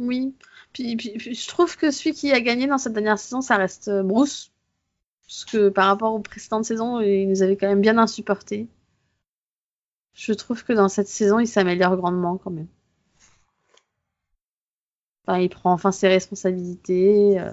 Oui. 0.00 0.34
Puis, 0.72 0.96
puis, 0.96 1.10
puis 1.18 1.34
je 1.34 1.46
trouve 1.48 1.76
que 1.76 1.90
celui 1.92 2.12
qui 2.14 2.32
a 2.32 2.40
gagné 2.40 2.66
dans 2.66 2.78
cette 2.78 2.92
dernière 2.94 3.18
saison, 3.18 3.40
ça 3.40 3.56
reste 3.56 3.86
euh, 3.88 4.02
Bruce. 4.02 4.50
Parce 5.26 5.44
que 5.44 5.68
par 5.68 5.86
rapport 5.86 6.12
aux 6.14 6.20
précédentes 6.20 6.64
saisons, 6.64 7.00
il 7.00 7.28
nous 7.28 7.42
avait 7.42 7.56
quand 7.56 7.68
même 7.68 7.80
bien 7.80 7.98
insupporté. 7.98 8.66
Je 10.14 10.32
trouve 10.32 10.64
que 10.64 10.72
dans 10.72 10.88
cette 10.88 11.08
saison, 11.08 11.38
il 11.40 11.46
s'améliore 11.48 11.96
grandement 11.96 12.36
quand 12.36 12.50
même. 12.50 12.68
Enfin, 15.26 15.38
il 15.40 15.48
prend 15.48 15.72
enfin 15.72 15.92
ses 15.92 16.08
responsabilités. 16.08 17.38
euh, 17.40 17.52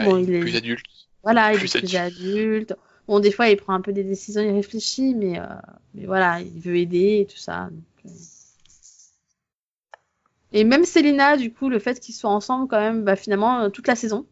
Bon, 0.00 0.14
Ouais, 0.14 0.22
il 0.22 0.34
est- 0.34 0.40
Plus 0.40 0.56
adulte. 0.56 0.86
voilà, 1.24 1.52
il 1.52 1.58
Plus 1.58 1.74
est 1.74 1.78
plus 1.80 1.96
adulte. 1.96 2.74
Bon, 3.08 3.20
des 3.20 3.32
fois, 3.32 3.48
il 3.48 3.56
prend 3.56 3.72
un 3.74 3.80
peu 3.80 3.92
des 3.92 4.04
décisions, 4.04 4.42
il 4.42 4.52
réfléchit, 4.52 5.14
mais, 5.14 5.40
euh, 5.40 5.44
mais 5.94 6.06
voilà, 6.06 6.40
il 6.40 6.60
veut 6.60 6.76
aider 6.76 7.20
et 7.22 7.26
tout 7.26 7.36
ça. 7.38 7.68
donc, 7.70 7.82
euh. 8.06 8.10
Et 10.52 10.64
même 10.64 10.84
Célina, 10.84 11.36
du 11.36 11.52
coup, 11.52 11.68
le 11.68 11.78
fait 11.78 12.00
qu'ils 12.00 12.14
soient 12.14 12.30
ensemble 12.30 12.68
quand 12.68 12.80
même, 12.80 13.04
bah, 13.04 13.16
finalement, 13.16 13.60
euh, 13.60 13.68
toute 13.68 13.86
la 13.86 13.96
saison. 13.96 14.26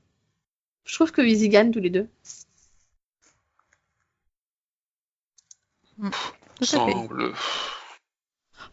Je 0.84 0.94
trouve 0.94 1.12
qu'ils 1.12 1.42
y 1.42 1.48
gagnent 1.48 1.72
tous 1.72 1.80
les 1.80 1.90
deux. 1.90 2.08
Fait. 6.60 6.64
Semble. 6.64 7.34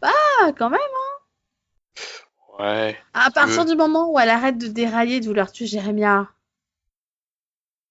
Ah, 0.02 0.52
quand 0.58 0.70
même 0.70 0.80
Ouais. 2.60 2.98
À 3.14 3.32
partir 3.32 3.66
du 3.66 3.76
moment 3.76 4.12
où 4.12 4.20
elle 4.20 4.30
arrête 4.30 4.58
de 4.58 4.68
dérailler, 4.68 5.20
de 5.20 5.26
vouloir 5.26 5.52
tuer 5.52 5.66
Jérémia. 5.66 6.30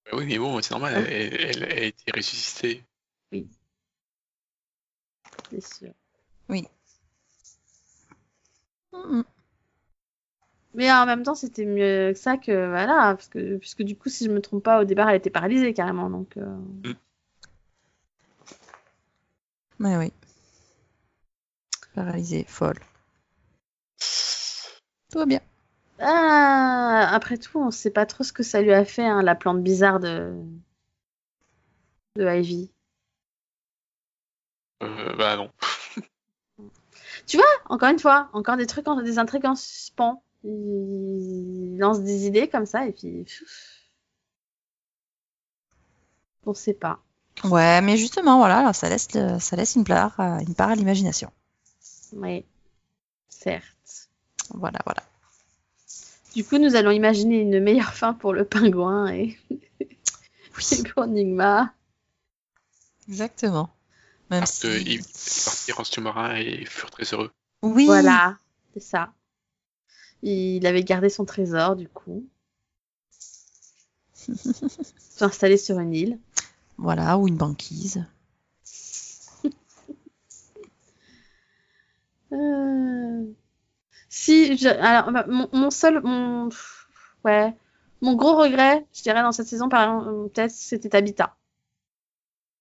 Bah 0.05 0.11
oui, 0.13 0.25
mais 0.25 0.37
bon, 0.37 0.61
c'est 0.61 0.71
normal, 0.71 0.95
Hein 0.95 1.05
elle, 1.07 1.33
elle- 1.33 1.63
elle 1.63 1.63
a 1.63 1.83
été 1.83 2.11
ressuscitée. 2.15 2.83
c'est 5.49 5.61
sûr. 5.75 5.93
Mhm. 8.93 9.23
Mais 10.75 10.91
en 10.91 11.05
même 11.05 11.23
temps, 11.23 11.35
c'était 11.35 11.65
mieux 11.65 12.13
que 12.13 12.19
ça 12.19 12.37
que 12.37 12.67
voilà, 12.69 13.13
parce 13.15 13.27
que 13.27 13.57
puisque 13.57 13.83
du 13.83 13.95
coup, 13.95 14.09
si 14.09 14.25
je 14.25 14.31
me 14.31 14.41
trompe 14.41 14.63
pas, 14.63 14.81
au 14.81 14.85
départ, 14.85 15.09
elle 15.09 15.17
était 15.17 15.29
paralysée 15.29 15.73
carrément, 15.73 16.09
donc. 16.09 16.35
euh, 16.37 16.57
Ouais, 19.79 19.97
oui. 19.97 20.11
Paralysée, 21.93 22.45
folle. 22.47 22.79
Tout 25.11 25.19
va 25.19 25.25
bien. 25.25 25.41
Ah, 25.99 27.09
après 27.13 27.37
tout, 27.37 27.59
on 27.59 27.69
sait 27.71 27.91
pas 27.91 28.05
trop 28.07 28.23
ce 28.23 28.33
que 28.33 28.41
ça 28.43 28.61
lui 28.61 28.73
a 28.73 28.83
fait, 28.85 29.05
hein, 29.05 29.21
la 29.21 29.35
plante 29.35 29.61
bizarre 29.61 29.99
de 29.99 30.33
de 32.15 32.25
Ivy. 32.27 32.71
Euh, 34.83 35.15
bah 35.15 35.35
non. 35.37 35.51
Encore 37.69 37.89
une 37.89 37.99
fois, 37.99 38.29
encore 38.33 38.57
des 38.57 38.67
trucs, 38.67 38.87
en- 38.87 39.01
des 39.01 39.17
intrigues 39.19 39.45
en 39.45 39.55
suspens. 39.55 40.23
Il 40.43 41.77
lance 41.79 42.01
des 42.01 42.27
idées 42.27 42.47
comme 42.47 42.65
ça 42.65 42.87
et 42.87 42.91
puis. 42.91 43.25
On 46.45 46.53
sait 46.53 46.73
pas. 46.73 46.99
Ouais, 47.43 47.81
mais 47.81 47.95
justement, 47.97 48.37
voilà, 48.37 48.57
alors 48.59 48.75
ça 48.75 48.89
laisse, 48.89 49.13
le- 49.13 49.39
ça 49.39 49.55
laisse 49.55 49.75
une 49.75 49.83
part, 49.83 50.19
à- 50.19 50.41
une 50.41 50.55
part 50.55 50.69
à 50.69 50.75
l'imagination. 50.75 51.31
Oui, 52.13 52.45
certes. 53.29 54.09
Voilà, 54.53 54.79
voilà. 54.85 55.03
Du 56.35 56.43
coup, 56.43 56.57
nous 56.57 56.75
allons 56.75 56.91
imaginer 56.91 57.39
une 57.41 57.59
meilleure 57.59 57.93
fin 57.93 58.13
pour 58.13 58.33
le 58.33 58.43
pingouin 58.45 59.07
et, 59.13 59.37
et 60.71 60.83
pour 60.93 61.05
Nigma. 61.07 61.73
Exactement. 63.07 63.69
Même 64.29 64.41
Parce 64.41 64.53
si... 64.53 64.99
en 65.77 65.83
sous-marin 65.83 66.35
et 66.35 66.65
furent 66.65 66.91
très 66.91 67.03
heureux. 67.13 67.31
Oui, 67.61 67.85
Voilà, 67.85 68.37
c'est 68.73 68.79
ça. 68.81 69.13
Il 70.23 70.65
avait 70.65 70.83
gardé 70.83 71.09
son 71.09 71.25
trésor, 71.25 71.75
du 71.75 71.87
coup. 71.89 72.27
S'est 74.97 75.25
installé 75.25 75.57
sur 75.57 75.79
une 75.79 75.93
île. 75.93 76.19
voilà, 76.77 77.17
ou 77.17 77.27
une 77.27 77.37
banquise. 77.37 78.05
Euh, 82.31 83.25
Si, 84.09 84.57
je... 84.57 84.69
alors, 84.69 85.11
bah, 85.11 85.25
mon, 85.27 85.49
mon 85.53 85.69
seul, 85.71 86.01
mon, 86.03 86.49
ouais, 87.25 87.53
mon 88.01 88.15
gros 88.15 88.35
regret, 88.37 88.85
je 88.93 89.03
dirais 89.03 89.21
dans 89.21 89.31
cette 89.31 89.47
saison, 89.47 89.69
par 89.69 89.83
exemple, 89.83 90.09
euh, 90.09 90.27
peut-être, 90.29 90.51
c'était 90.51 90.95
Habitat, 90.95 91.35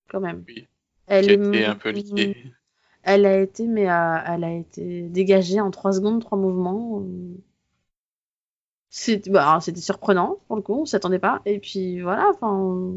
quand 0.09 0.20
même. 0.20 0.44
Oui. 0.48 0.68
Elle 1.07 1.31
est, 1.31 1.35
été 1.35 1.64
un 1.66 1.75
peu 1.77 1.90
liqué. 1.90 2.37
elle 3.03 3.27
a 3.27 3.40
été, 3.40 3.66
mais 3.66 3.90
euh, 3.90 4.18
elle 4.27 4.44
a 4.44 4.53
été 4.53 5.03
dégagée 5.09 5.61
en 5.61 5.70
trois 5.70 5.92
secondes, 5.92 6.20
trois 6.22 6.38
mouvements. 6.38 7.01
euh. 7.03 7.37
C'était, 8.92 9.31
bah, 9.31 9.59
c'était 9.61 9.81
surprenant 9.81 10.38
pour 10.46 10.55
le 10.57 10.62
coup, 10.62 10.74
on 10.83 10.87
s'y 10.87 10.94
attendait 10.96 11.18
pas. 11.18 11.42
Et 11.46 11.59
puis 11.59 12.00
voilà, 12.00 12.28
enfin, 12.31 12.94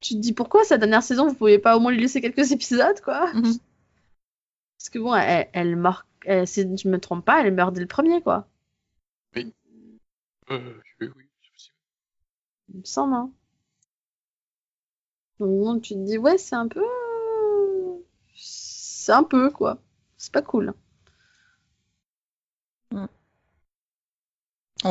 tu 0.00 0.14
te 0.14 0.20
dis 0.20 0.32
pourquoi 0.34 0.64
cette 0.64 0.80
dernière 0.80 1.02
saison, 1.04 1.28
vous 1.28 1.34
pouviez 1.34 1.58
pas 1.60 1.76
au 1.76 1.80
moins 1.80 1.92
lui 1.92 2.00
laisser 2.00 2.20
quelques 2.22 2.52
épisodes, 2.52 3.00
quoi? 3.02 3.32
Mhm. 3.34 3.58
Parce 4.78 4.88
que 4.88 4.98
bon, 4.98 5.14
elle, 5.14 5.50
elle 5.52 5.76
meurt, 5.76 6.06
elle- 6.24 6.48
si 6.48 6.62
je 6.78 6.88
me 6.88 6.98
trompe 6.98 7.24
pas, 7.26 7.42
elle 7.44 7.52
meurt 7.52 7.74
dès 7.74 7.80
le 7.82 7.86
premier, 7.86 8.22
quoi. 8.22 8.48
Euh, 10.50 10.80
oui, 11.00 11.08
oui, 11.16 11.24
c'est 11.42 11.50
possible. 11.52 11.74
Il 12.74 12.80
me 12.80 12.84
semble, 12.84 13.14
hein. 13.14 13.32
Donc 15.40 15.48
bon, 15.48 15.80
tu 15.80 15.94
te 15.94 15.98
dis, 16.04 16.18
ouais, 16.18 16.36
c'est 16.36 16.56
un 16.56 16.68
peu. 16.68 16.82
C'est 18.36 19.12
un 19.12 19.24
peu, 19.24 19.50
quoi. 19.50 19.78
C'est 20.16 20.32
pas 20.32 20.42
cool. 20.42 20.72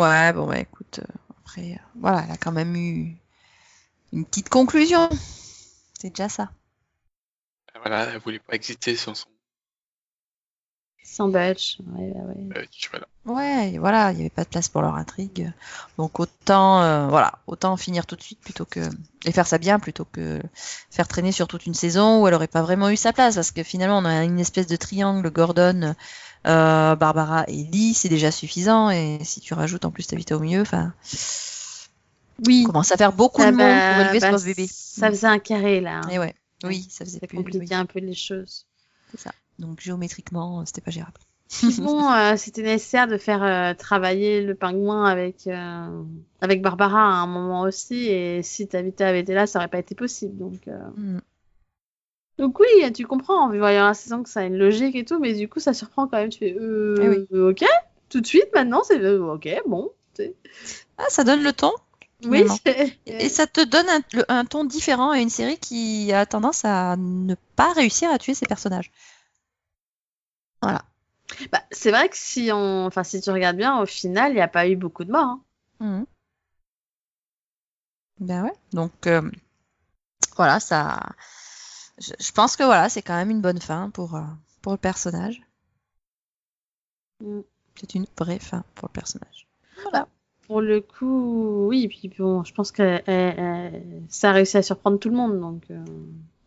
Ouais, 0.01 0.33
bon, 0.33 0.47
bah 0.47 0.59
écoute, 0.59 0.99
euh, 0.99 1.13
après, 1.41 1.73
euh, 1.73 1.83
voilà, 1.99 2.23
elle 2.25 2.31
a 2.31 2.37
quand 2.37 2.51
même 2.51 2.75
eu 2.75 3.15
une 4.13 4.25
petite 4.25 4.49
conclusion. 4.49 5.09
C'est 5.99 6.09
déjà 6.09 6.29
ça. 6.29 6.49
Voilà, 7.79 8.05
elle 8.13 8.19
voulait 8.19 8.39
pas 8.39 8.55
exister 8.55 8.95
sans 8.95 9.13
son 9.15 9.27
Sans 11.03 11.27
Butch. 11.27 11.77
Ouais, 11.93 12.11
ouais, 12.11 12.21
ouais. 12.21 12.57
euh, 12.57 12.65
voilà. 12.89 13.07
Ouais, 13.25 13.77
voilà, 13.79 14.11
il 14.11 14.15
n'y 14.15 14.21
avait 14.21 14.29
pas 14.29 14.43
de 14.43 14.49
place 14.49 14.69
pour 14.69 14.81
leur 14.81 14.95
intrigue. 14.95 15.51
Donc 15.97 16.19
autant, 16.19 16.81
euh, 16.81 17.07
voilà, 17.07 17.39
autant 17.47 17.75
finir 17.77 18.05
tout 18.05 18.15
de 18.15 18.21
suite 18.21 18.39
plutôt 18.39 18.65
que 18.65 18.79
et 19.25 19.31
faire 19.31 19.47
ça 19.47 19.57
bien 19.57 19.79
plutôt 19.79 20.05
que 20.05 20.41
faire 20.91 21.07
traîner 21.07 21.31
sur 21.31 21.47
toute 21.47 21.65
une 21.65 21.73
saison 21.73 22.21
où 22.21 22.27
elle 22.27 22.33
aurait 22.33 22.47
pas 22.47 22.61
vraiment 22.61 22.89
eu 22.89 22.97
sa 22.97 23.13
place 23.13 23.35
parce 23.35 23.51
que 23.51 23.63
finalement 23.63 23.97
on 23.99 24.05
a 24.05 24.23
une 24.23 24.39
espèce 24.39 24.67
de 24.67 24.75
triangle 24.75 25.29
Gordon, 25.31 25.95
euh, 26.45 26.95
Barbara 26.95 27.45
et 27.47 27.63
Lee, 27.63 27.93
c'est 27.93 28.09
déjà 28.09 28.31
suffisant 28.31 28.89
et 28.89 29.19
si 29.23 29.39
tu 29.41 29.53
rajoutes 29.53 29.85
en 29.85 29.91
plus 29.91 30.07
ta 30.07 30.15
au 30.35 30.39
milieu, 30.39 30.61
enfin, 30.61 30.93
Oui. 32.45 32.63
on 32.63 32.67
commence 32.71 32.91
à 32.91 32.97
faire 32.97 33.13
beaucoup 33.13 33.41
Ah 33.41 33.51
de 33.51 33.57
monde 33.57 33.67
bah, 33.67 33.91
pour 33.93 34.01
élever 34.01 34.19
bah, 34.19 34.27
ce 34.27 34.31
pauvre 34.31 34.45
bébé. 34.45 34.67
Ça 34.69 35.09
faisait 35.09 35.27
un 35.27 35.39
carré, 35.39 35.81
là. 35.81 36.01
hein. 36.03 36.09
Et 36.09 36.19
ouais, 36.19 36.35
oui, 36.63 36.85
ça 36.89 37.05
faisait 37.05 37.19
Ça 37.19 37.27
plus. 37.27 37.37
compliquait 37.37 37.65
oui. 37.69 37.73
un 37.73 37.85
peu 37.85 37.99
les 37.99 38.13
choses. 38.15 38.65
Donc 39.59 39.79
géométriquement, 39.79 40.59
euh, 40.59 40.63
c'était 40.65 40.81
pas 40.81 40.91
gérable. 40.91 41.17
Bon, 41.77 42.11
euh, 42.11 42.35
c'était 42.37 42.63
nécessaire 42.63 43.07
de 43.07 43.17
faire 43.17 43.41
euh, 43.43 43.73
travailler 43.73 44.41
le 44.41 44.55
pingouin 44.55 45.05
avec, 45.05 45.47
euh, 45.47 46.03
avec 46.41 46.61
Barbara 46.61 46.99
à 46.99 47.21
un 47.21 47.27
moment 47.27 47.61
aussi. 47.61 48.07
Et 48.07 48.41
si 48.43 48.67
Tabitha 48.67 49.07
avait 49.07 49.21
été 49.21 49.33
là, 49.33 49.47
ça 49.47 49.59
aurait 49.59 49.67
pas 49.69 49.79
été 49.79 49.95
possible. 49.95 50.37
Donc, 50.37 50.67
Mm. 50.97 51.19
Donc 52.37 52.59
oui, 52.59 52.67
tu 52.93 53.05
comprends 53.05 53.45
en 53.45 53.47
voyant 53.49 53.85
la 53.85 53.93
saison 53.93 54.23
que 54.23 54.29
ça 54.29 54.41
a 54.41 54.43
une 54.43 54.57
logique 54.57 54.95
et 54.95 55.05
tout. 55.05 55.19
Mais 55.19 55.33
du 55.33 55.47
coup, 55.47 55.59
ça 55.59 55.73
surprend 55.73 56.07
quand 56.07 56.17
même. 56.17 56.29
Tu 56.29 56.39
fais, 56.39 56.55
euh, 56.59 57.25
Eh 57.31 57.37
ok, 57.37 57.63
tout 58.09 58.21
de 58.21 58.27
suite 58.27 58.49
maintenant, 58.53 58.83
c'est 58.83 58.99
euh, 58.99 59.33
ok, 59.33 59.47
bon. 59.67 59.91
Ah, 60.97 61.05
ça 61.09 61.23
donne 61.23 61.43
le 61.43 61.53
ton. 61.53 61.71
Oui, 62.25 62.43
Et 63.05 63.29
ça 63.29 63.45
te 63.45 63.63
donne 63.63 63.85
un, 64.29 64.45
ton 64.45 64.63
différent 64.63 65.11
à 65.11 65.19
une 65.19 65.29
série 65.29 65.57
qui 65.57 66.11
a 66.13 66.25
tendance 66.25 66.63
à 66.65 66.95
ne 66.97 67.35
pas 67.55 67.73
réussir 67.73 68.09
à 68.09 68.17
tuer 68.17 68.33
ses 68.33 68.45
personnages. 68.45 68.91
Voilà. 70.61 70.83
Bah, 71.51 71.61
c'est 71.71 71.91
vrai 71.91 72.07
que 72.09 72.17
si 72.17 72.49
on, 72.53 72.85
enfin, 72.85 73.03
si 73.03 73.19
tu 73.21 73.29
regardes 73.29 73.57
bien, 73.57 73.79
au 73.81 73.85
final, 73.85 74.31
il 74.31 74.35
n'y 74.35 74.41
a 74.41 74.47
pas 74.47 74.67
eu 74.67 74.75
beaucoup 74.75 75.03
de 75.03 75.11
morts. 75.11 75.23
hein. 75.23 75.41
Mhm. 75.79 76.05
Ben 78.19 78.43
ouais. 78.45 78.53
Donc 78.71 79.07
euh, 79.07 79.29
voilà, 80.37 80.59
ça. 80.59 80.99
Je, 81.97 82.13
je 82.19 82.31
pense 82.31 82.55
que 82.55 82.63
voilà, 82.63 82.89
c'est 82.89 83.01
quand 83.01 83.15
même 83.15 83.29
une 83.29 83.41
bonne 83.41 83.61
fin 83.61 83.89
pour, 83.89 84.15
euh, 84.15 84.21
pour 84.61 84.71
le 84.73 84.77
personnage. 84.77 85.41
Mm. 87.21 87.41
C'est 87.79 87.95
une 87.95 88.05
vraie 88.17 88.39
fin 88.39 88.63
pour 88.75 88.87
le 88.89 88.93
personnage. 88.93 89.47
Pour 90.47 90.61
le 90.61 90.79
coup, 90.79 91.65
oui, 91.67 91.87
puis 91.87 92.07
bon, 92.19 92.43
je 92.43 92.53
pense 92.53 92.71
que 92.71 93.01
elle- 93.07 93.39
elle- 93.39 94.03
ça 94.09 94.29
a 94.29 94.33
réussi 94.33 94.57
à 94.57 94.61
surprendre 94.61 94.99
tout 94.99 95.09
le 95.09 95.15
monde, 95.15 95.39
donc 95.39 95.63
euh, 95.71 95.83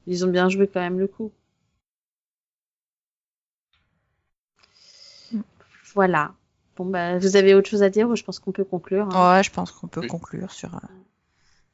ils 0.07 0.25
ont 0.25 0.29
bien 0.31 0.49
joué 0.49 0.69
quand 0.69 0.79
même 0.81 1.01
le 1.01 1.09
coup. 1.09 1.33
Mm. 5.33 5.41
Voilà. 5.95 6.33
Bon, 6.77 6.87
bah, 6.87 7.19
vous 7.19 7.35
avez 7.35 7.55
autre 7.55 7.69
chose 7.69 7.83
à 7.83 7.91
dire 7.91 8.09
ou 8.09 8.15
je 8.15 8.23
pense 8.23 8.39
qu'on 8.39 8.53
peut 8.53 8.65
conclure. 8.65 9.09
hein? 9.11 9.37
Ouais, 9.37 9.43
je 9.43 9.51
pense 9.51 9.73
qu'on 9.73 9.89
peut 9.89 10.07
conclure 10.07 10.53
sur 10.53 10.77
euh, 10.77 10.79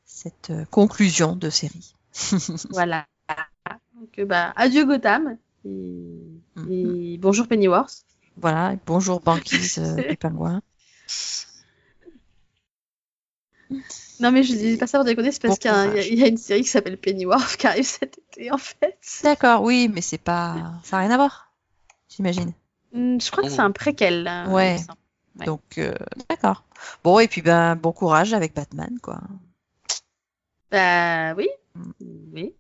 cette 0.07 0.49
euh, 0.51 0.65
conclusion 0.71 1.37
de 1.37 1.51
série. 1.51 1.95
Voilà. 2.71 3.07
Donc, 4.05 4.19
euh, 4.19 4.27
bah, 4.27 4.53
adieu 4.57 4.85
Gotham 4.85 5.39
et, 5.65 6.21
et 6.71 7.17
bonjour 7.19 7.49
Pennyworth. 7.49 8.05
Voilà, 8.37 8.77
bonjour 8.85 9.21
banquise 9.21 9.79
euh, 9.79 10.09
du 10.11 10.17
pingouin. 10.19 10.61
Non, 14.21 14.31
mais 14.31 14.43
je 14.43 14.55
dis 14.55 14.77
pas 14.77 14.87
ça 14.87 14.99
pour 14.99 15.07
déconner, 15.07 15.33
c'est 15.33 15.41
parce 15.41 15.59
Bon 15.59 15.61
qu'il 15.61 15.71
y, 16.17 16.23
a 16.23 16.27
y 16.27 16.29
une 16.29 16.37
série 16.37 16.61
qui 16.63 16.69
s'appelle 16.69 16.99
Pennyworth 16.99 17.57
qui 17.57 17.67
arrive 17.67 17.87
cet 17.87 18.19
été 18.19 18.53
en 18.53 18.59
fait. 18.59 18.99
D'accord, 19.23 19.63
oui, 19.63 19.89
mais 19.93 20.03
c'est 20.03 20.19
pas. 20.19 20.75
Ça 20.85 20.97
n'a 20.99 21.07
rien 21.07 21.11
à 21.13 21.17
voir, 21.17 21.51
j'imagine. 22.11 22.53
Hmm, 22.93 23.19
Je 23.19 23.31
crois 23.31 23.43
que 23.45 23.51
c'est 23.51 23.61
un 23.61 23.73
préquel. 23.73 24.23
là. 24.25 24.49
Ouais. 24.51 24.77
Donc, 25.47 25.79
euh, 25.79 25.95
d'accord. 26.29 26.63
Bon, 27.03 27.19
et 27.21 27.27
puis 27.27 27.41
ben, 27.41 27.75
bon 27.75 27.93
courage 27.93 28.35
avec 28.35 28.55
Batman, 28.55 28.99
quoi. 29.03 29.21
Bah 30.71 31.35
oui, 31.35 31.49
Mm. 31.75 31.91
oui. 32.35 32.55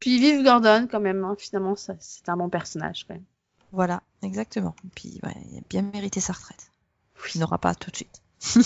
Puis 0.00 0.18
vive 0.18 0.42
Gordon 0.42 0.88
quand 0.90 1.00
même, 1.00 1.24
hein, 1.24 1.36
finalement, 1.38 1.76
ça, 1.76 1.94
c'est 2.00 2.28
un 2.28 2.36
bon 2.36 2.48
personnage 2.48 3.04
quand 3.06 3.14
même. 3.14 3.24
Voilà, 3.72 4.02
exactement. 4.22 4.74
Et 4.84 4.88
puis, 4.94 5.20
ouais, 5.22 5.36
il 5.52 5.58
a 5.58 5.60
bien 5.68 5.82
mérité 5.82 6.20
sa 6.20 6.32
retraite. 6.32 6.70
Il 7.34 7.40
n'aura 7.40 7.58
pas 7.58 7.74
tout 7.74 7.90
de 7.90 7.96
suite. 7.96 8.22
Sans 8.40 8.62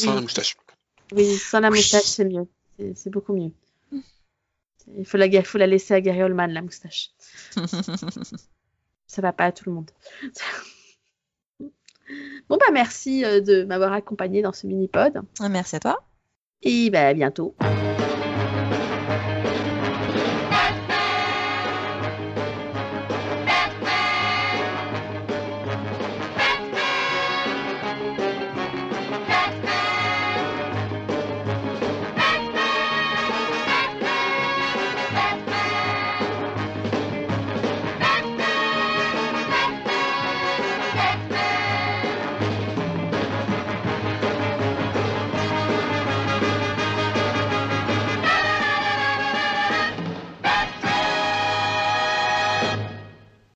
Oui. 0.00 0.14
la 0.16 0.20
moustache. 0.20 0.56
Oui, 1.12 1.36
sans 1.38 1.60
la 1.60 1.70
Oui. 1.70 1.78
moustache, 1.78 2.02
c'est 2.04 2.24
mieux. 2.24 2.46
C'est 2.94 3.10
beaucoup 3.10 3.32
mieux. 3.32 3.52
Il 4.98 5.06
faut 5.06 5.16
la, 5.16 5.42
faut 5.42 5.58
la 5.58 5.66
laisser 5.66 5.94
à 5.94 6.00
Gary 6.00 6.22
Oldman, 6.22 6.52
la 6.52 6.62
moustache. 6.62 7.10
Ça 9.06 9.22
va 9.22 9.32
pas 9.32 9.44
à 9.46 9.52
tout 9.52 9.64
le 9.68 9.74
monde. 9.74 9.90
bon 11.60 12.56
bah 12.58 12.70
merci 12.72 13.24
euh, 13.24 13.40
de 13.40 13.64
m'avoir 13.64 13.92
accompagné 13.92 14.42
dans 14.42 14.52
ce 14.52 14.66
mini-pod. 14.66 15.22
Merci 15.48 15.76
à 15.76 15.80
toi. 15.80 16.04
Et 16.62 16.90
bah 16.90 17.08
à 17.08 17.14
bientôt. 17.14 17.54